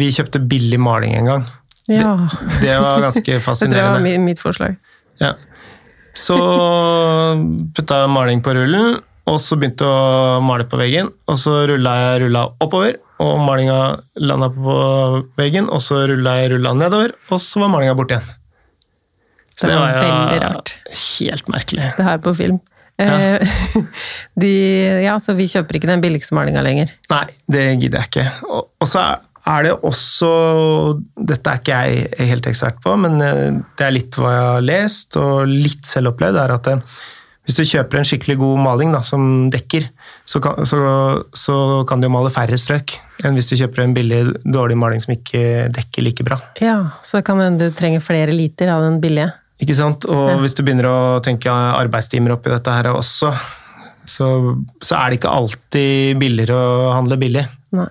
[0.00, 1.46] Vi kjøpte billig maling en gang.
[1.90, 2.16] Ja.
[2.60, 4.00] Det var ganske fascinerende.
[4.00, 4.76] Det tror jeg var mitt forslag.
[5.22, 5.36] Ja.
[6.16, 6.36] Så
[7.76, 8.98] putta jeg maling på rullen,
[9.30, 11.12] og så begynte jeg å male på veggen.
[11.30, 13.78] Og så rulla jeg rulla oppover, og malinga
[14.18, 14.76] landa på
[15.38, 15.70] veggen.
[15.70, 18.36] Og så rulla jeg rulla nedover, og så var malinga borte igjen.
[19.60, 20.74] Så Det var veldig rart.
[21.20, 21.88] helt merkelig.
[21.96, 22.60] Det har jeg på film.
[23.00, 23.16] Ja.
[24.40, 24.52] De,
[25.04, 26.92] ja, så vi kjøper ikke den billigste malinga lenger.
[27.12, 28.26] Nei, det gidder jeg ikke.
[28.48, 29.04] Og, og så
[29.50, 30.32] er det også
[31.16, 33.46] Dette er ikke jeg helt ekspert på, men eh,
[33.78, 36.82] det er litt hva jeg har lest, og litt selv opplevd, er at eh,
[37.48, 39.88] hvis du kjøper en skikkelig god maling da, som dekker,
[40.28, 40.78] så kan, så,
[41.34, 41.56] så
[41.88, 45.12] kan du jo male færre strøk enn hvis du kjøper en billig, dårlig maling som
[45.16, 45.42] ikke
[45.74, 46.38] dekker like bra.
[46.62, 49.32] Ja, Så kan hende du trenger flere liter av den billige.
[49.60, 50.06] Ikke sant?
[50.08, 53.32] Og hvis du begynner å tenke arbeidstimer oppi dette her også,
[54.08, 54.28] så,
[54.80, 57.44] så er det ikke alltid billigere å handle billig.
[57.76, 57.90] Nei.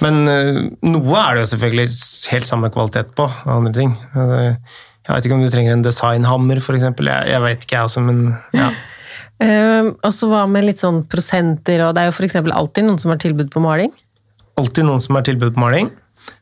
[0.00, 1.88] Men eh, noe er det jo selvfølgelig
[2.32, 3.92] helt samme kvalitet på, og andre ting.
[4.16, 7.10] Jeg vet ikke om du trenger en designhammer, eksempel.
[7.12, 8.22] Jeg, jeg vet ikke, jeg altså, men
[8.56, 8.70] ja.
[9.40, 13.00] Uh, og så hva med litt sånn prosenter, og det er jo eksempel alltid noen
[13.00, 13.92] som har tilbud på maling.
[14.60, 15.92] Alltid noen som har tilbud på maling,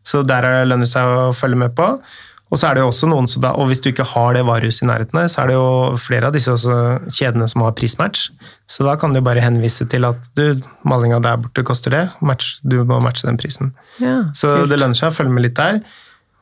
[0.06, 1.92] så der er det lønner seg å følge med på.
[2.48, 4.86] Og så er det jo også noen da, og hvis du ikke har det varehuset
[4.86, 8.30] i nærheten, der, så er det jo flere av disse kjedene som har prismatch.
[8.70, 12.56] Så da kan du bare henvise til at du, malinga der borte koster det, match,
[12.64, 13.74] du må matche den prisen.
[14.00, 15.82] Ja, Så det lønner seg å følge med litt der.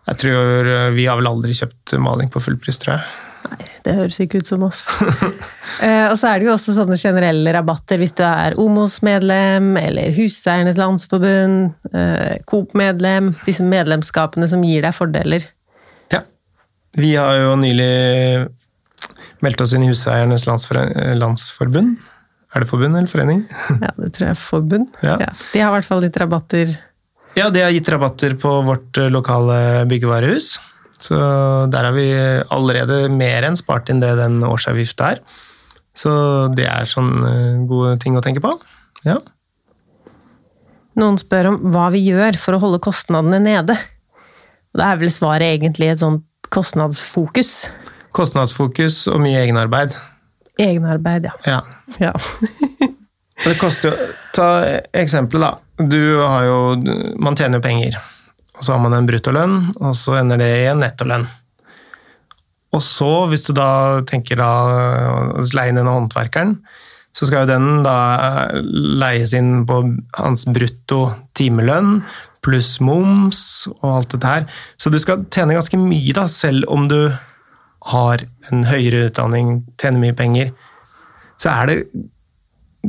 [0.06, 3.06] Jeg tror eh, Vi har vel aldri kjøpt maling på fullpris, tror jeg.
[3.46, 4.84] Nei, Det høres ikke ut som oss.
[5.02, 10.14] uh, og så er det jo også sånne generelle rabatter hvis du er OMOS-medlem, eller
[10.14, 13.34] Huseiernes Landsforbund, uh, Coop-medlem.
[13.46, 15.46] Disse medlemskapene som gir deg fordeler.
[16.96, 17.02] Ja.
[17.02, 18.48] Vi har jo nylig
[19.44, 21.96] meldt oss inn i Huseiernes landsforbund.
[22.54, 23.42] Er det forbund eller forening?
[23.84, 24.92] Ja, det tror jeg er forbund.
[25.04, 25.16] Ja.
[25.20, 26.72] De har i hvert fall litt rabatter.
[27.36, 30.54] Ja, de har gitt rabatter på vårt eh, lokale byggevarehus.
[30.96, 31.16] Så
[31.68, 32.06] der har vi
[32.48, 35.20] allerede mer enn spart inn det den årsavgifta er.
[35.96, 36.12] Så
[36.56, 38.54] det er sånne gode ting å tenke på.
[39.04, 39.18] Ja.
[40.96, 43.76] Noen spør om hva vi gjør for å holde kostnadene nede.
[44.72, 46.24] Og da er vel svaret egentlig et sånt
[46.56, 47.54] kostnadsfokus.
[48.16, 49.94] Kostnadsfokus og mye egenarbeid.
[50.58, 51.34] Egenarbeid, ja.
[51.44, 51.62] Ja.
[52.00, 52.12] ja.
[53.44, 54.46] Det koster jo Ta
[54.96, 55.84] eksempelet, da.
[55.84, 56.58] Du har jo
[57.20, 57.98] Man tjener jo penger.
[58.56, 61.26] Og så har man en bruttolønn, og så ender det i en nettolønn.
[62.76, 64.48] Og så, hvis du da tenker da
[65.36, 66.54] å leie inn denne håndverkeren,
[67.16, 67.96] så skal jo den da
[69.00, 69.80] leies inn på
[70.18, 71.00] hans brutto
[71.38, 72.02] timelønn,
[72.44, 73.40] pluss moms
[73.78, 74.44] og alt dette her.
[74.76, 77.00] Så du skal tjene ganske mye, da, selv om du
[77.92, 80.52] har en høyere utdanning, tjener mye penger.
[81.40, 81.78] Så er det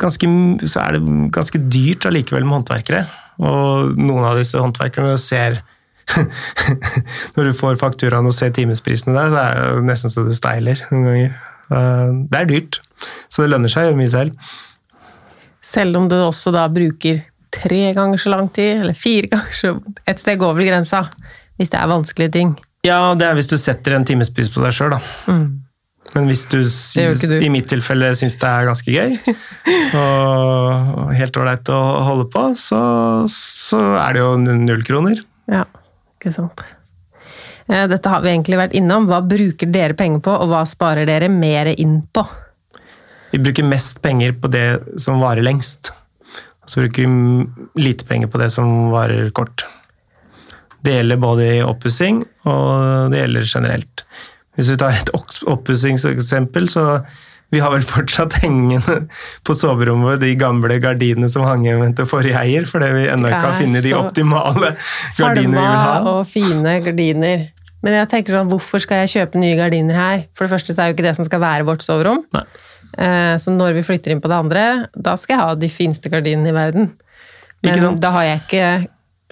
[0.01, 0.29] ganske,
[0.67, 3.05] så er det ganske dyrt allikevel med håndverkere.
[3.37, 5.61] Og noen av disse håndverkerne ser
[7.35, 10.79] Når du får fakturaen og ser timesprisene der, så er det nesten så du steiler
[10.87, 11.33] noen ganger.
[11.71, 12.79] Eh, Det er dyrt,
[13.29, 14.53] så det lønner seg å gjøre mye selv.
[15.67, 19.73] Selv om du også da bruker tre ganger så lang tid, eller fire ganger så
[20.07, 21.07] Et sted går vel grensa.
[21.57, 22.51] Hvis det er vanskelige ting.
[22.85, 24.99] Ja, det er hvis du setter en timespris på deg sjøl, da.
[26.13, 27.33] Men hvis du, synes, du.
[27.43, 29.17] i mitt tilfelle syns det er ganske gøy,
[30.03, 32.79] og helt ålreit å holde på, så,
[33.33, 35.19] så er det jo null kroner.
[35.51, 35.65] Ja,
[36.15, 36.63] ikke sant.
[37.69, 39.07] Eh, Dette har vi egentlig vært innom.
[39.09, 42.23] Hva bruker dere penger på, og hva sparer dere mer inn på?
[43.33, 44.67] Vi bruker mest penger på det
[45.03, 45.91] som varer lengst.
[46.67, 49.65] Så bruker vi lite penger på det som varer kort.
[50.83, 54.03] Det gjelder både i oppussing, og det gjelder generelt.
[54.55, 56.85] Hvis vi tar et oppussingseksempel, så
[57.49, 59.01] vi har vel fortsatt hengende
[59.47, 63.43] på soverommet de gamle gardinene som hang igjen til forrige eier, fordi vi ennå ikke
[63.45, 64.73] har funnet de optimale
[65.19, 65.93] gardinene vi vil ha.
[65.93, 67.47] Falma og fine gardiner.
[67.85, 70.23] Men jeg tenker sånn, hvorfor skal jeg kjøpe nye gardiner her?
[70.35, 72.23] For det første så er jo ikke det som skal være vårt soverom.
[72.97, 74.63] Eh, Så når vi flytter inn på det andre,
[74.95, 76.91] da skal jeg ha de fineste gardinene i verden.
[77.63, 78.67] Men da har jeg ikke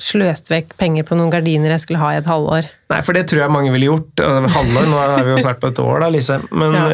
[0.02, 2.68] sløst vekk penger på noen gardiner jeg skulle ha i et halvår.
[2.92, 4.20] Nei, for det tror jeg mange ville gjort.
[4.20, 6.40] Halvår, nå er vi jo snart på et år, da, Lise.
[6.52, 6.88] Men Ja.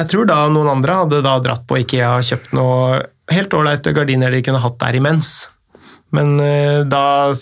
[0.00, 3.94] jeg tror da noen andre hadde da dratt på IKEA og kjøpt noe helt ålreite
[3.94, 5.48] gardiner de kunne hatt der imens.
[6.12, 7.32] Men eh, da,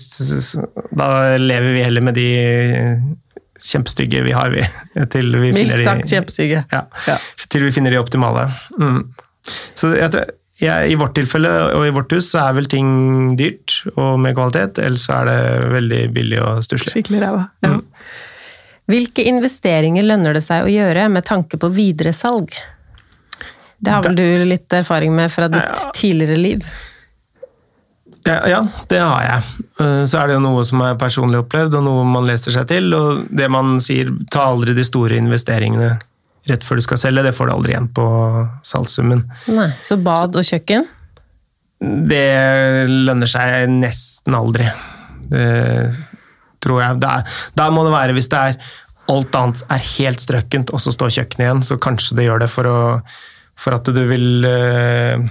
[0.94, 2.28] da lever vi heller med de
[3.62, 4.64] kjempestygge vi har, vi.
[5.12, 6.64] Til vi Mildt finner de- kjempestygge.
[6.72, 7.16] Ja, Ja.
[7.48, 8.48] til vi finner de optimale.
[8.80, 9.00] Mm.
[9.78, 10.10] Så jeg,
[10.60, 14.34] jeg, I vårt tilfelle og i vårt hus så er vel ting dyrt og med
[14.38, 16.92] kvalitet, ellers så er det veldig billig og stusslig.
[16.96, 17.44] Skikkelig ræva.
[17.62, 17.76] Ja.
[18.86, 22.52] Hvilke investeringer lønner det seg å gjøre med tanke på videresalg?
[23.78, 26.62] Det har vel du litt erfaring med fra ditt tidligere liv?
[28.26, 28.60] Ja, ja,
[28.90, 29.42] det har jeg.
[29.80, 32.66] Eh, Så er det jo noe som er personlig opplevd, og noe man leser seg
[32.70, 32.90] til.
[32.96, 35.92] Og det man sier, ta aldri de store investeringene
[36.50, 38.06] rett før du skal selge, det får du aldri igjen på
[38.66, 39.24] salgssummen.
[39.50, 39.70] Nei.
[39.82, 40.84] Så bad og kjøkken?
[42.10, 42.26] Det
[42.88, 44.68] lønner seg nesten aldri.
[45.30, 45.46] Det
[46.62, 47.00] tror jeg.
[47.58, 48.58] Da må det være hvis det er
[49.12, 52.48] alt annet er helt strøkkent, og så står kjøkkenet igjen, så kanskje det gjør det
[52.50, 52.78] for, å,
[53.58, 55.26] for at du vil eh,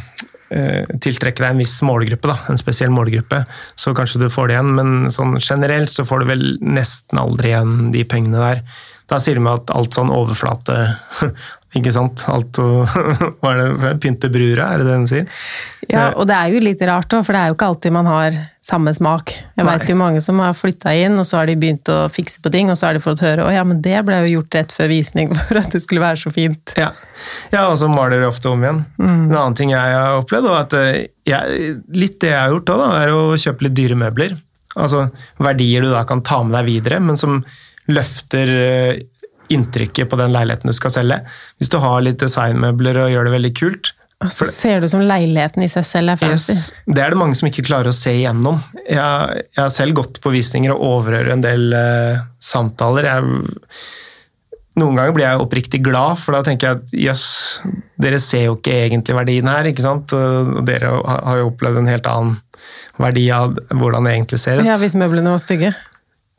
[1.04, 3.44] tiltrekke deg en viss målgruppe, da, en spesiell målgruppe.
[3.80, 7.52] Så kanskje du får det igjen, men sånn generelt så får du vel nesten aldri
[7.52, 8.64] igjen de pengene der.
[9.12, 10.78] Da sier de at alt sånn overflate
[11.76, 12.24] Ikke sant?
[12.32, 12.88] Alt og,
[13.42, 13.94] Hva er det?
[14.04, 15.26] Pynte brura, er det det hun sier?
[15.90, 18.08] Ja, og det er jo litt rart òg, for det er jo ikke alltid man
[18.10, 19.36] har samme smak.
[19.54, 22.42] Jeg veit jo mange som har flytta inn, og så har de begynt å fikse
[22.42, 24.58] på ting, og så har de fått høre å ja, men det ble jo gjort
[24.58, 26.74] rett før visning for at det skulle være så fint.
[26.80, 26.90] Ja,
[27.54, 28.82] ja og så maler de ofte om igjen.
[29.04, 32.74] En annen ting jeg har opplevd, og at eh, jeg, litt det jeg har gjort
[32.78, 34.40] òg, er å kjøpe litt dyre møbler.
[34.76, 35.06] Altså
[35.40, 37.44] verdier du da kan ta med deg videre, men som
[37.92, 39.04] løfter eh,
[39.54, 41.20] inntrykket på den leiligheten du skal selge.
[41.60, 43.94] Hvis du har litt designmøbler og gjør det veldig kult,
[44.32, 46.56] så ser det ut som leiligheten i seg selv er fancy.
[46.56, 48.62] Yes, det er det mange som ikke klarer å se igjennom.
[48.88, 53.10] Jeg, jeg har selv gått på visninger og overhører en del uh, samtaler.
[53.12, 53.60] Jeg,
[54.80, 57.26] noen ganger blir jeg oppriktig glad, for da tenker jeg at jøss,
[58.02, 60.16] dere ser jo ikke egentlig verdien her, ikke sant?
[60.16, 62.40] Og dere har har jo opplevd en helt annen
[63.02, 64.68] verdi av hvordan det egentlig ser ut.
[64.68, 65.76] Ja, hvis møblene var stygge.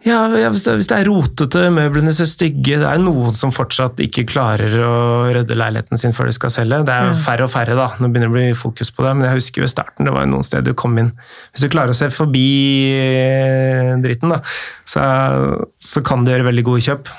[0.04, 3.98] Ja, hvis, det, hvis det er rotete, møblene ser stygge, det er noen som fortsatt
[4.04, 4.96] ikke klarer å
[5.32, 6.82] rydde leiligheten sin før de skal selge.
[6.86, 7.88] Det er jo færre og færre, da.
[7.96, 10.26] Nå begynner det å bli fokus på det, men jeg husker ved starten, det var
[10.26, 12.44] jo noen steder du kom inn Hvis du klarer å se forbi
[12.92, 14.42] eh, dritten, da,
[14.84, 15.06] så,
[15.80, 17.10] så kan du gjøre veldig gode kjøp.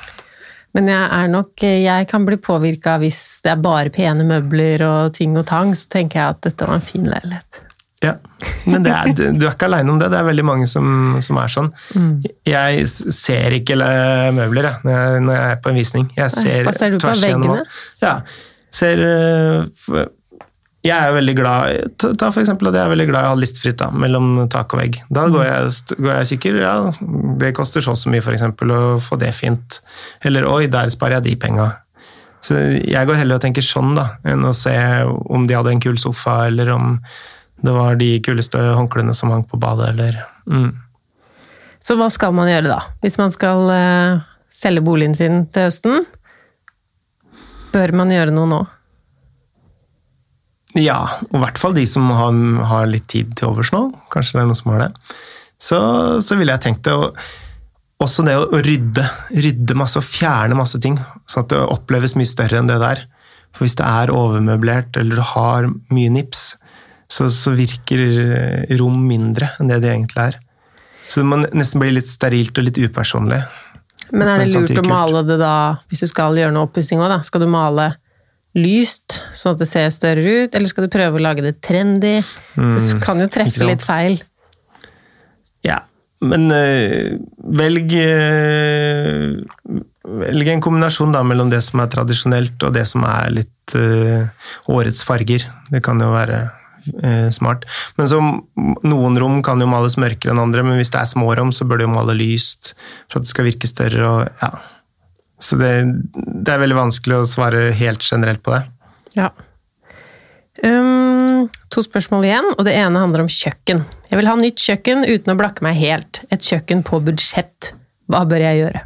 [0.77, 5.15] Men jeg er nok Jeg kan bli påvirka hvis det er bare pene møbler og
[5.17, 7.66] ting og tang, så tenker jeg at dette var en fin leilighet.
[8.05, 8.11] Ja,
[8.69, 10.11] Men det er, du er ikke aleine om det.
[10.13, 11.71] Det er veldig mange som, som er sånn.
[12.45, 13.77] Jeg ser ikke
[14.37, 16.05] møbler jeg, når, jeg, når jeg er på en visning.
[16.17, 17.15] Jeg ser hva ser du på?
[17.23, 17.63] Veggene?
[18.03, 18.11] Ja.
[18.77, 20.03] Ser eh,
[20.85, 23.31] Jeg er veldig glad Ta ta for eksempel at jeg er veldig glad i å
[23.33, 24.99] ha listfritt da, mellom tak og vegg.
[25.09, 26.59] Da går jeg, st- går jeg og kikker.
[26.61, 26.75] Ja,
[27.41, 29.79] det koster så og så mye, for eksempel, å få det fint.
[30.27, 31.71] Eller oi, der sparer jeg de penga.
[32.45, 34.75] Så jeg går heller og tenker sånn, da, enn å se
[35.09, 36.99] om de hadde en kul sofa, eller om
[37.65, 40.69] det var de kuleste håndklærne som hang på badet, eller mm.
[41.87, 42.81] Så hva skal man gjøre da?
[43.03, 46.03] Hvis man skal uh, selge boligen sin til høsten,
[47.71, 48.59] bør man gjøre noe nå?
[50.77, 52.35] Ja, og i hvert fall de som har,
[52.69, 53.87] har litt tid til overs nå.
[54.13, 54.89] Kanskje det er noen som har det.
[55.63, 55.79] Så,
[56.21, 56.93] så ville jeg tenkt det.
[56.93, 59.05] Og også det å rydde.
[59.33, 63.05] Rydde masse og fjerne masse ting, sånn at det oppleves mye større enn det der.
[63.55, 66.51] For hvis det er overmøblert, eller du har mye nips,
[67.07, 68.03] så, så virker
[68.79, 70.39] rom mindre enn det det egentlig er.
[71.07, 73.39] Så det må nesten bli litt sterilt og litt upersonlig.
[74.11, 75.53] Men er det lurt å male det da,
[75.87, 77.21] hvis du skal gjøre noe oppussing òg, da?
[77.27, 77.93] Skal du male
[78.57, 82.17] lyst, sånn at det ser større ut, eller skal du prøve å lage det trendy?
[82.55, 84.17] Det kan jo Mm, treffe litt feil.
[85.67, 85.81] Ja,
[86.23, 87.17] men øh,
[87.59, 89.43] velg øh,
[90.07, 94.23] Velg en kombinasjon da, mellom det som er tradisjonelt og det som er litt øh,
[94.71, 95.43] årets farger.
[95.67, 96.45] Det kan jo være
[97.03, 97.65] eh, smart.
[97.97, 98.21] Men så,
[98.87, 101.67] noen rom kan jo males mørkere enn andre, men hvis det er små rom, så
[101.67, 102.73] bør det jo male lyst
[103.07, 104.07] for at det skal virke større.
[104.07, 104.51] Og, ja.
[105.43, 105.73] Så det,
[106.15, 108.63] det er veldig vanskelig å svare helt generelt på det.
[109.17, 109.31] Ja.
[110.65, 113.83] Um, to spørsmål igjen, og det ene handler om kjøkken.
[114.09, 116.23] Jeg vil ha nytt kjøkken uten å blakke meg helt.
[116.33, 117.73] Et kjøkken på budsjett.
[118.09, 118.85] Hva bør jeg gjøre?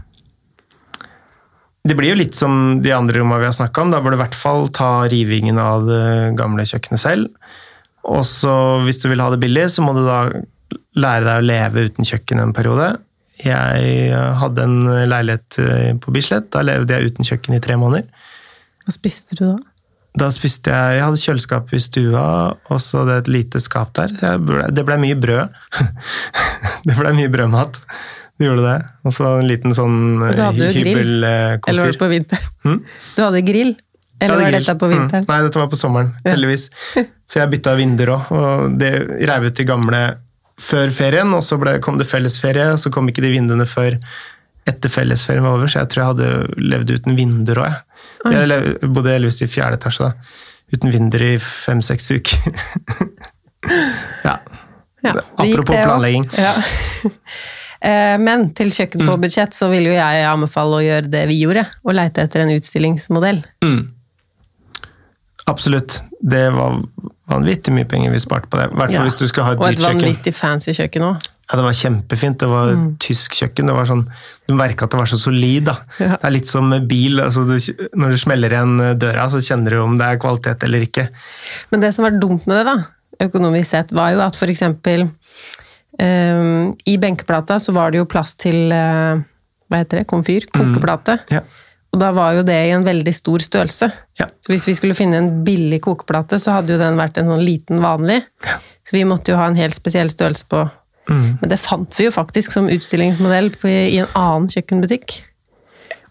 [1.87, 3.93] Det blir jo litt som de andre rommene vi har snakka om.
[3.93, 6.03] Da bør du i hvert fall ta rivingen av det
[6.37, 7.31] gamle kjøkkenet selv.
[8.09, 8.53] Og så
[8.85, 10.23] hvis du vil ha det billig, så må du da
[10.97, 12.93] lære deg å leve uten kjøkken en periode.
[13.41, 16.51] Jeg hadde en leilighet eh, på Bislett.
[16.53, 18.07] Da levde jeg uten kjøkken i tre måneder.
[18.85, 19.57] Hva spiste du da?
[20.19, 22.23] Da spiste jeg Jeg hadde kjøleskap i stua,
[22.67, 24.11] og så hadde jeg et lite skap der.
[24.43, 25.61] Ble, det ble mye brød.
[26.89, 27.79] det ble mye brødmat.
[28.41, 28.79] Det gjorde det.
[29.05, 31.05] Og så en liten sånn hybelkomfyr.
[31.69, 32.51] Eller var det på vinteren?
[32.65, 32.81] Hmm?
[33.15, 33.75] Du hadde grill?
[34.21, 35.23] Eller ja, det var dette på vinteren?
[35.25, 35.29] Mm.
[35.31, 36.67] Nei, dette var på sommeren, heldigvis.
[37.31, 38.91] For jeg bytta vinduer òg, og det
[39.29, 40.01] reiv ut de gamle
[40.61, 43.97] før ferien, og så ble, kom det fellesferie, så kom ikke de vinduene før
[44.69, 48.35] etter fellesferien var over, så jeg tror jeg hadde levd uten vinduer òg, jeg.
[48.35, 50.11] Jeg lev, bodde heldigvis i fjerde etasje da,
[50.75, 52.61] uten vinduer i fem-seks uker.
[54.27, 54.35] ja.
[55.01, 56.29] Ja, apropos det planlegging.
[56.37, 56.53] Ja.
[57.81, 59.07] Eh, Men til kjøkken Mm.
[59.09, 62.43] på budsjett så vil jo jeg anbefale å gjøre det vi gjorde, og leite etter
[62.43, 63.39] en utstillingsmodell.
[63.65, 63.79] Mm.
[65.49, 66.01] Absolutt.
[66.21, 66.81] Det var
[67.31, 68.69] vanvittig mye penger vi sparte på det.
[68.75, 69.01] Hvert Ja.
[69.03, 71.27] hvis du skal ha et Og et vanvittig fancy kjøkken òg.
[71.51, 72.37] Ja, det var kjempefint.
[72.39, 72.97] Det var Mm.
[72.99, 73.67] tysk kjøkken.
[73.67, 74.05] Det var sånn,
[74.47, 75.65] du merka at det var så solid.
[75.65, 75.77] da.
[75.99, 76.07] Ja.
[76.17, 77.19] Det er litt som bil.
[77.19, 77.57] Altså, du,
[77.97, 81.09] når du smeller igjen døra, så kjenner du om det er kvalitet eller ikke.
[81.71, 82.85] Men det som var dumt med det, da,
[83.27, 85.09] økonomisk sett, var jo at for eksempel
[85.99, 89.19] eh, I benkeplata så var det jo plass til uh,
[89.69, 91.19] hva heter det, komfyr, kokeplate.
[91.31, 91.41] Ja.
[91.91, 93.89] Og da var jo det i en veldig stor størrelse.
[94.19, 94.29] Ja.
[94.39, 97.43] Så hvis vi skulle finne en billig kokeplate, så hadde jo den vært en sånn
[97.43, 98.21] liten vanlig.
[98.87, 100.63] Så vi måtte jo ha en helt spesiell størrelse på.
[101.11, 101.25] Mm.
[101.41, 105.17] Men det fant vi jo faktisk som utstillingsmodell i en annen kjøkkenbutikk.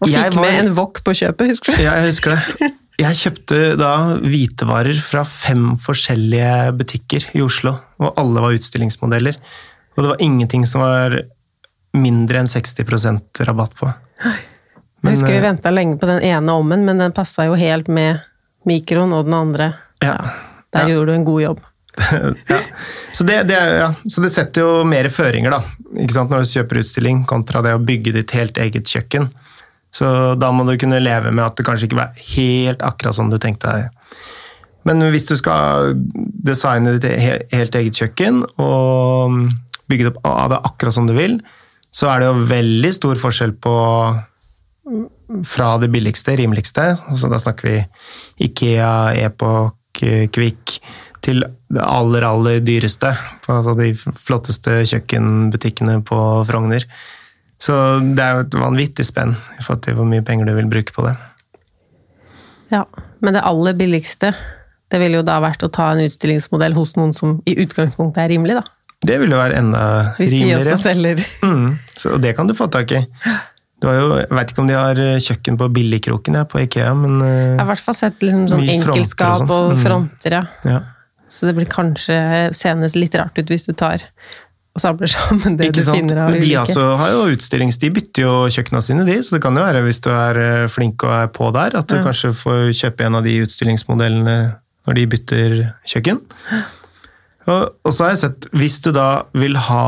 [0.01, 1.83] Og fikk var- med en wok på kjøpet, husker du?
[1.83, 2.71] Ja, jeg husker det.
[3.01, 3.91] Jeg kjøpte da
[4.21, 9.39] hvitevarer fra fem forskjellige butikker i Oslo, og alle var utstillingsmodeller.
[9.97, 11.15] Og det var ingenting som var
[11.97, 13.89] mindre enn 60% rabatt på.
[15.01, 17.87] Jeg husker vi eh, venta lenge på den ene ommen, men den passa jo helt
[17.89, 18.21] med
[18.69, 19.73] mikroen og den andre.
[20.03, 20.17] Ja.
[20.71, 20.93] Der Ja.
[20.93, 21.61] gjorde du en god jobb.
[22.51, 22.59] ja.
[23.11, 23.89] Så, det, det, ja.
[24.07, 25.63] så det setter jo mer føringer, da.
[25.99, 26.29] Ikke sant?
[26.31, 29.27] Når du kjøper utstilling, kontra det å bygge ditt helt eget kjøkken.
[29.91, 30.07] Så
[30.39, 32.05] da må du kunne leve med at det kanskje ikke ble
[32.37, 33.89] helt akkurat som du tenkte deg.
[34.87, 35.91] Men hvis du skal
[36.47, 37.09] designe ditt
[37.51, 39.35] helt eget kjøkken og
[39.91, 41.35] bygge det opp av det akkurat som du vil,
[41.91, 43.73] så er det jo veldig stor forskjell på
[45.47, 50.77] fra det billigste, rimeligste, altså da snakker vi Ikea, Epoch, Kvikk,
[51.21, 53.11] til det aller, aller dyreste.
[53.45, 56.85] på Altså de flotteste kjøkkenbutikkene på Frogner.
[57.61, 60.71] Så det er jo et vanvittig spenn i forhold til hvor mye penger du vil
[60.71, 61.13] bruke på det.
[62.71, 62.85] Ja,
[63.21, 64.31] Men det aller billigste,
[64.89, 68.31] det ville jo da vært å ta en utstillingsmodell hos noen som i utgangspunktet er
[68.33, 68.63] rimelig, da.
[69.01, 70.15] Det ville jo være enda rimeligere.
[70.17, 70.73] Hvis de rimeligere.
[70.73, 71.23] også selger.
[71.43, 73.03] Mm, så det kan du få tak i.
[73.81, 76.91] Du har jo, jeg vet ikke om de har kjøkken på Billigkroken ja, på Ikea,
[76.93, 79.55] men Jeg eh, har i hvert fall sett liksom sånn enkeltskap og sånn.
[79.57, 79.81] og Mm.
[79.81, 80.43] fronter, ja.
[80.69, 80.79] ja.
[81.31, 82.17] Så det blir kanskje
[82.53, 84.03] senest litt rart ut hvis du tar
[84.71, 85.97] og samler sammen det Ikke du sant?
[85.97, 86.45] finner av ulike.
[86.45, 87.75] de altså har jo utstillings...
[87.81, 89.17] De bytter jo kjøkkena sine, de.
[89.23, 91.87] Så det kan jo være, hvis du er eh, flink og er på der, at
[91.91, 92.03] du Ja.
[92.05, 94.37] kanskje får kjøpe en av de utstillingsmodellene
[94.87, 95.57] når de bytter
[95.91, 96.21] kjøkken.
[97.49, 99.83] Og, og så har jeg sett, hvis du da vil ha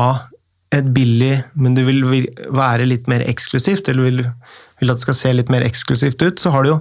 [0.80, 2.04] et billig, men du vil
[2.54, 4.22] være litt mer eksklusivt, eller vil,
[4.80, 6.78] vil at det skal se litt mer eksklusivt ut, så har du jo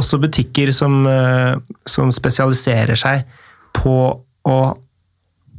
[0.00, 1.54] også butikker som, eh,
[1.88, 3.24] som spesialiserer seg
[3.76, 3.96] på
[4.44, 4.58] å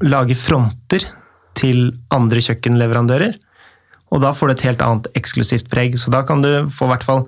[0.06, 1.08] lage fronter
[1.56, 3.36] til andre kjøkkenleverandører.
[4.14, 5.98] Og da får du et helt annet eksklusivt preg.
[6.00, 7.26] Så da kan du få i hvert fall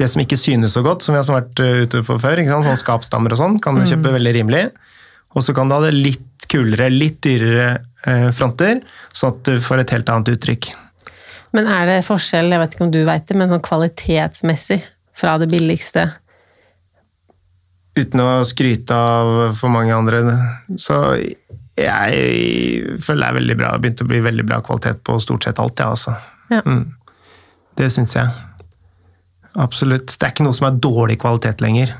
[0.00, 2.80] det som ikke synes så godt, som vi har vært eh, ute på før, sånn
[2.80, 4.64] skapstammer og sånn, kan du kjøpe veldig rimelig.
[5.34, 7.68] Og så kan du ha det litt kulere, litt dyrere
[8.06, 8.80] eh, fronter,
[9.12, 10.72] sånn at du får et helt annet uttrykk.
[11.54, 14.80] Men er det forskjell, jeg vet ikke om du vet det, men sånn kvalitetsmessig
[15.14, 16.08] fra det billigste?
[17.94, 20.24] Uten å skryte av for mange andre,
[20.80, 23.68] så jeg føler det er veldig bra.
[23.68, 26.16] Det har begynt å bli veldig bra kvalitet på stort sett alt, ja, altså.
[26.50, 26.62] Ja.
[26.66, 26.88] Mm.
[27.78, 28.30] Det syns jeg.
[29.54, 30.16] Absolutt.
[30.18, 31.94] Det er ikke noe som er dårlig kvalitet lenger,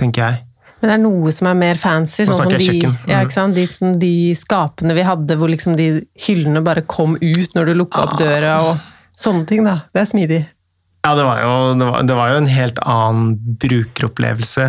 [0.00, 0.44] tenker jeg.
[0.80, 2.66] Men det er noe som er mer fancy, sånn som de,
[3.08, 3.54] ja, Mm.
[3.54, 7.74] De, som, de skapene vi hadde, hvor liksom de hyllene bare kom ut når du
[7.80, 8.04] lukka Ah.
[8.06, 8.78] opp døra, og
[9.16, 9.80] sånne ting, da.
[9.92, 10.46] Det er smidig.
[11.04, 14.68] Ja, det var, jo, det, var, det var jo en helt annen brukeropplevelse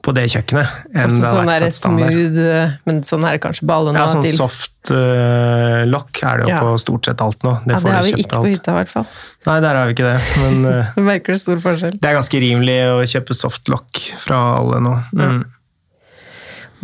[0.00, 3.66] på det kjøkkenet enn Også det sånn der smooth eh, Men sånn er det kanskje
[3.68, 4.00] på alle nå.
[4.00, 4.38] Ja, sånn til.
[4.38, 6.60] soft uh, lock er det jo Ja.
[6.64, 7.52] på stort sett alt nå.
[7.66, 9.06] Det ja, får det har vi ikke ikke på hytta, i hvert fall.
[9.50, 10.16] Nei, der har vi ikke det.
[10.40, 11.98] Men uh, Du merker det stor forskjell.
[12.00, 14.96] det er ganske rimelig å kjøpe soft lock fra alle nå.
[15.20, 15.44] Mm.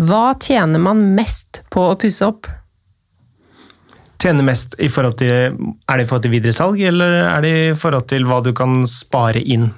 [0.06, 2.50] Hva tjener man mest på å pusse opp?
[4.20, 7.74] Tjener mest i forhold til Er det i forhold til videresalg, eller er det i
[7.76, 9.70] forhold til hva du kan spare inn?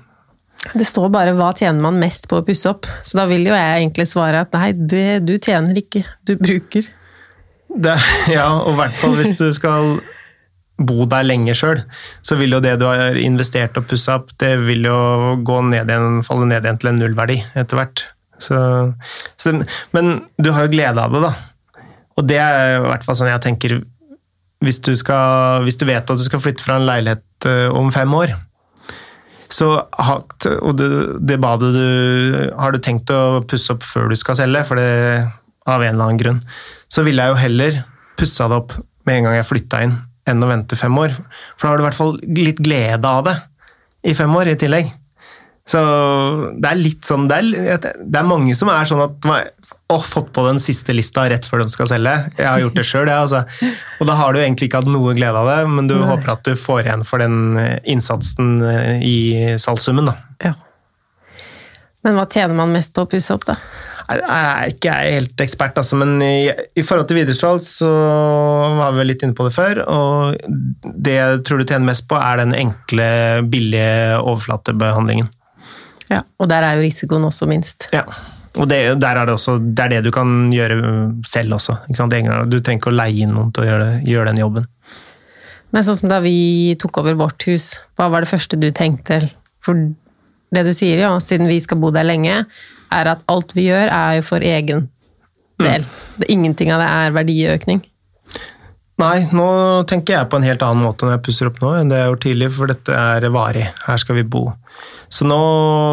[0.74, 3.54] Det står bare 'hva tjener man mest på å pusse opp', så da vil jo
[3.54, 6.88] jeg egentlig svare at nei, det, du tjener ikke, du bruker.
[7.68, 7.96] Det,
[8.36, 9.98] ja, og i hvert fall hvis du skal
[10.78, 11.82] bo der lenge sjøl,
[12.22, 14.98] så vil jo det du har investert og pussa opp, det vil jo
[15.46, 18.04] gå ned igjen, falle ned igjen til en nullverdi etter hvert.
[18.38, 18.58] Så,
[19.34, 19.54] så,
[19.96, 21.32] men du har jo glede av det, da.
[22.18, 23.80] Og det er i hvert fall sånn jeg tenker
[24.64, 27.92] hvis du, skal, hvis du vet at du skal flytte fra en leilighet eh, om
[27.94, 28.34] fem år,
[29.52, 29.68] så
[30.76, 30.88] det,
[31.24, 31.84] det badet du
[32.52, 35.24] Har du tenkt å pusse opp før du skal selge, for det,
[35.68, 36.42] av en eller annen grunn,
[36.88, 37.80] så ville jeg jo heller
[38.18, 38.74] pussa det opp
[39.08, 39.94] med en gang jeg flytta inn,
[40.28, 41.14] enn å vente fem år.
[41.56, 43.36] For da har du i hvert fall litt glede av det
[44.08, 44.90] i fem år i tillegg.
[45.68, 45.80] Så
[46.56, 49.26] det er litt sånn Det er, det er mange som er sånn at
[49.88, 52.14] har fått på den siste lista rett før de skal selge.
[52.36, 53.26] Jeg har gjort det sjøl, jeg.
[53.26, 53.74] Altså.
[54.00, 56.06] Og da har du egentlig ikke hatt noe glede av det, men du Nei.
[56.10, 59.18] håper at du får igjen for den eh, innsatsen eh, i
[59.60, 60.16] salgssummen, da.
[60.44, 60.54] Ja.
[62.06, 63.58] Men hva tjener man mest på å pusse opp, da?
[64.08, 67.88] Jeg er ikke jeg helt ekspert, altså, men i, i forhold til videresalg så
[68.78, 72.16] var vi litt inne på det før, og det jeg tror du tjener mest på,
[72.16, 73.08] er den enkle,
[73.52, 75.28] billige overflatebehandlingen.
[76.08, 76.22] Ja.
[76.40, 77.88] Og der er jo risikoen også minst.
[77.94, 78.04] Ja.
[78.58, 80.78] Og det, der er det, også, det er det du kan gjøre
[81.28, 81.76] selv også.
[81.92, 84.66] Du trenger ikke å leie inn noen til å gjøre, gjøre den jobben.
[85.74, 89.20] Men sånn som da vi tok over vårt hus, hva var det første du tenkte?
[89.64, 89.76] For
[90.54, 92.40] det du sier, ja, siden vi skal bo der lenge,
[92.94, 94.88] er at alt vi gjør er jo for egen
[95.60, 95.84] del.
[95.84, 96.26] Mm.
[96.30, 97.82] ingenting av det er verdiøkning.
[98.98, 99.48] Nei, nå
[99.86, 102.06] tenker jeg på en helt annen måte når jeg pusser opp nå enn det jeg
[102.06, 103.68] har gjort tidligere, for dette er varig.
[103.86, 104.48] Her skal vi bo.
[105.06, 105.38] Så nå,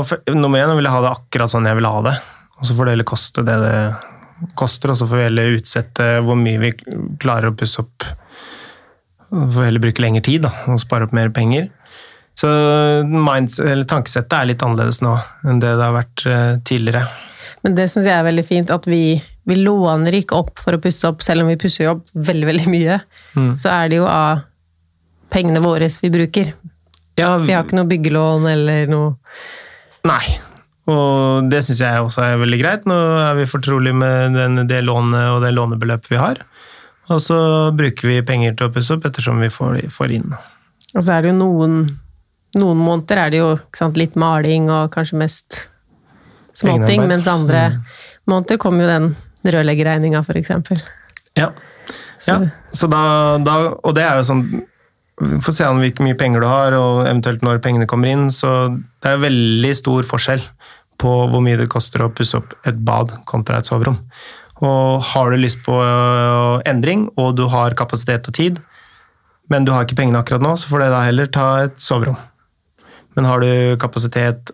[0.10, 2.16] for, nummer én, jeg ha det akkurat sånn jeg vil ha det.
[2.58, 3.78] Og så får det heller koste det det
[4.58, 6.74] koster, og så får vi heller utsette hvor mye vi
[7.22, 8.08] klarer å pusse opp.
[9.30, 11.70] Vi får heller bruke lengre tid da, og spare opp mer penger.
[12.36, 12.50] Så
[13.06, 15.14] mindset, tankesettet er litt annerledes nå
[15.48, 17.06] enn det det har vært eh, tidligere.
[17.66, 19.18] Men det syns jeg er veldig fint, at vi,
[19.50, 22.70] vi låner ikke opp for å pusse opp, selv om vi pusser opp veldig, veldig
[22.70, 23.00] mye.
[23.58, 24.44] Så er det jo av
[25.34, 26.54] pengene våre vi bruker.
[27.18, 29.14] Ja, Vi har ikke noe byggelån eller noe
[30.06, 30.36] Nei,
[30.92, 32.84] og det syns jeg også er veldig greit.
[32.86, 36.44] Nå er vi fortrolig med den, det lånet og det lånebeløpet vi har.
[37.10, 37.38] Og så
[37.74, 40.36] bruker vi penger til å pusse opp ettersom vi får, får inn.
[40.94, 41.86] Og så er det jo noen
[42.56, 45.58] Noen måneder er det jo sant, litt maling og kanskje mest
[46.56, 47.66] småting, mens andre
[48.30, 49.10] måneder kommer jo den
[49.56, 50.82] rørleggerregninga, eksempel.
[51.38, 51.52] Ja.
[52.28, 52.40] ja.
[52.74, 53.02] Så da,
[53.44, 54.46] da, og det er jo sånn
[55.16, 58.26] Vi får se an hvor mye penger du har, og eventuelt når pengene kommer inn.
[58.36, 58.50] Så
[59.00, 60.42] det er veldig stor forskjell
[61.00, 64.02] på hvor mye det koster å pusse opp et bad kontra et soverom.
[64.64, 68.60] Og har du lyst på øh, endring, og du har kapasitet og tid,
[69.52, 72.20] men du har ikke pengene akkurat nå, så får du da heller ta et soverom.
[73.16, 74.52] Men har du kapasitet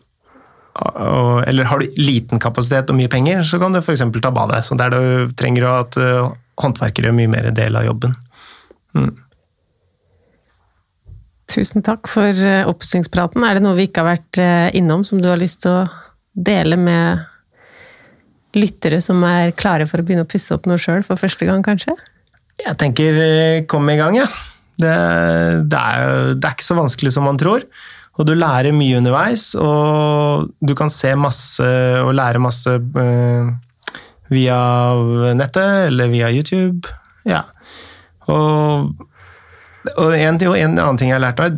[0.74, 4.04] eller har du liten kapasitet og mye penger, så kan du f.eks.
[4.22, 4.64] ta badet.
[4.66, 8.16] Så der du trenger at øh, håndverkere gjør mye mer del av jobben.
[11.52, 13.44] Tusen takk for eh, oppussingspraten.
[13.44, 15.90] Er det noe vi ikke har vært eh, innom som du har lyst til å
[16.32, 17.28] dele med
[18.56, 21.64] lyttere som er klare for å begynne å pusse opp noe sjøl for første gang,
[21.64, 21.96] kanskje?
[22.62, 23.20] Jeg tenker
[23.72, 24.28] kom i gang, ja.
[24.82, 24.92] Det,
[25.72, 27.66] det, er, det er ikke så vanskelig som man tror.
[28.22, 31.66] Og du lærer mye underveis, og du kan se masse
[32.04, 33.48] og lære masse øh,
[34.30, 34.60] via
[35.38, 36.92] nettet eller via YouTube.
[37.26, 37.42] Ja.
[38.30, 38.92] Og,
[39.98, 41.56] og en, en annen ting jeg har lært av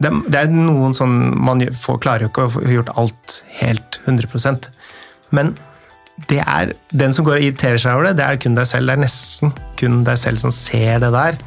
[0.00, 4.00] det, det er noen sånn Man får, klarer jo ikke å få gjort alt helt
[4.08, 4.70] 100%
[5.36, 5.52] Men
[6.30, 8.90] det er den som går og irriterer seg over det, det er kun deg selv.
[8.90, 11.38] Det er nesten kun deg selv som ser det der.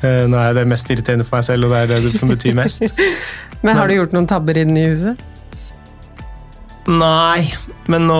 [0.00, 2.56] Eh, Nå er det mest irriterende for meg selv, og det er det som betyr
[2.56, 2.86] mest.
[3.62, 5.16] Men har du gjort noen tabber i huset?
[6.86, 7.48] Nei,
[7.90, 8.16] men nå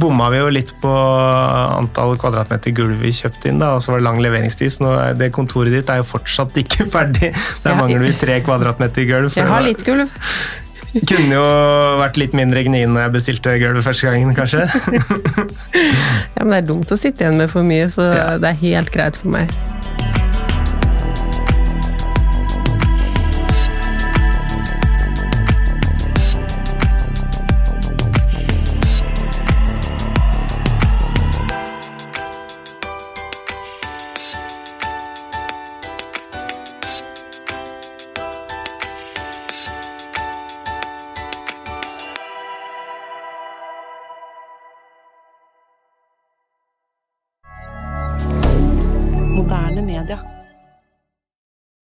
[0.00, 4.00] bomma vi jo litt på antall kvadratmeter gulv vi kjøpte inn, da, og så var
[4.00, 7.34] det lang leveringstid, så det kontoret ditt er jo fortsatt ikke ferdig.
[7.64, 7.76] Der Ja.
[7.76, 9.34] mangler vi tre kvadratmeter gulv.
[9.36, 10.08] Jeg har litt gulv.
[10.96, 11.42] Kunne jo
[12.00, 14.64] vært litt mindre gnien når jeg bestilte gulvet første gangen, kanskje.
[16.36, 18.08] Ja, men det er dumt å sitte igjen med for mye, så
[18.40, 19.52] det er helt greit for meg.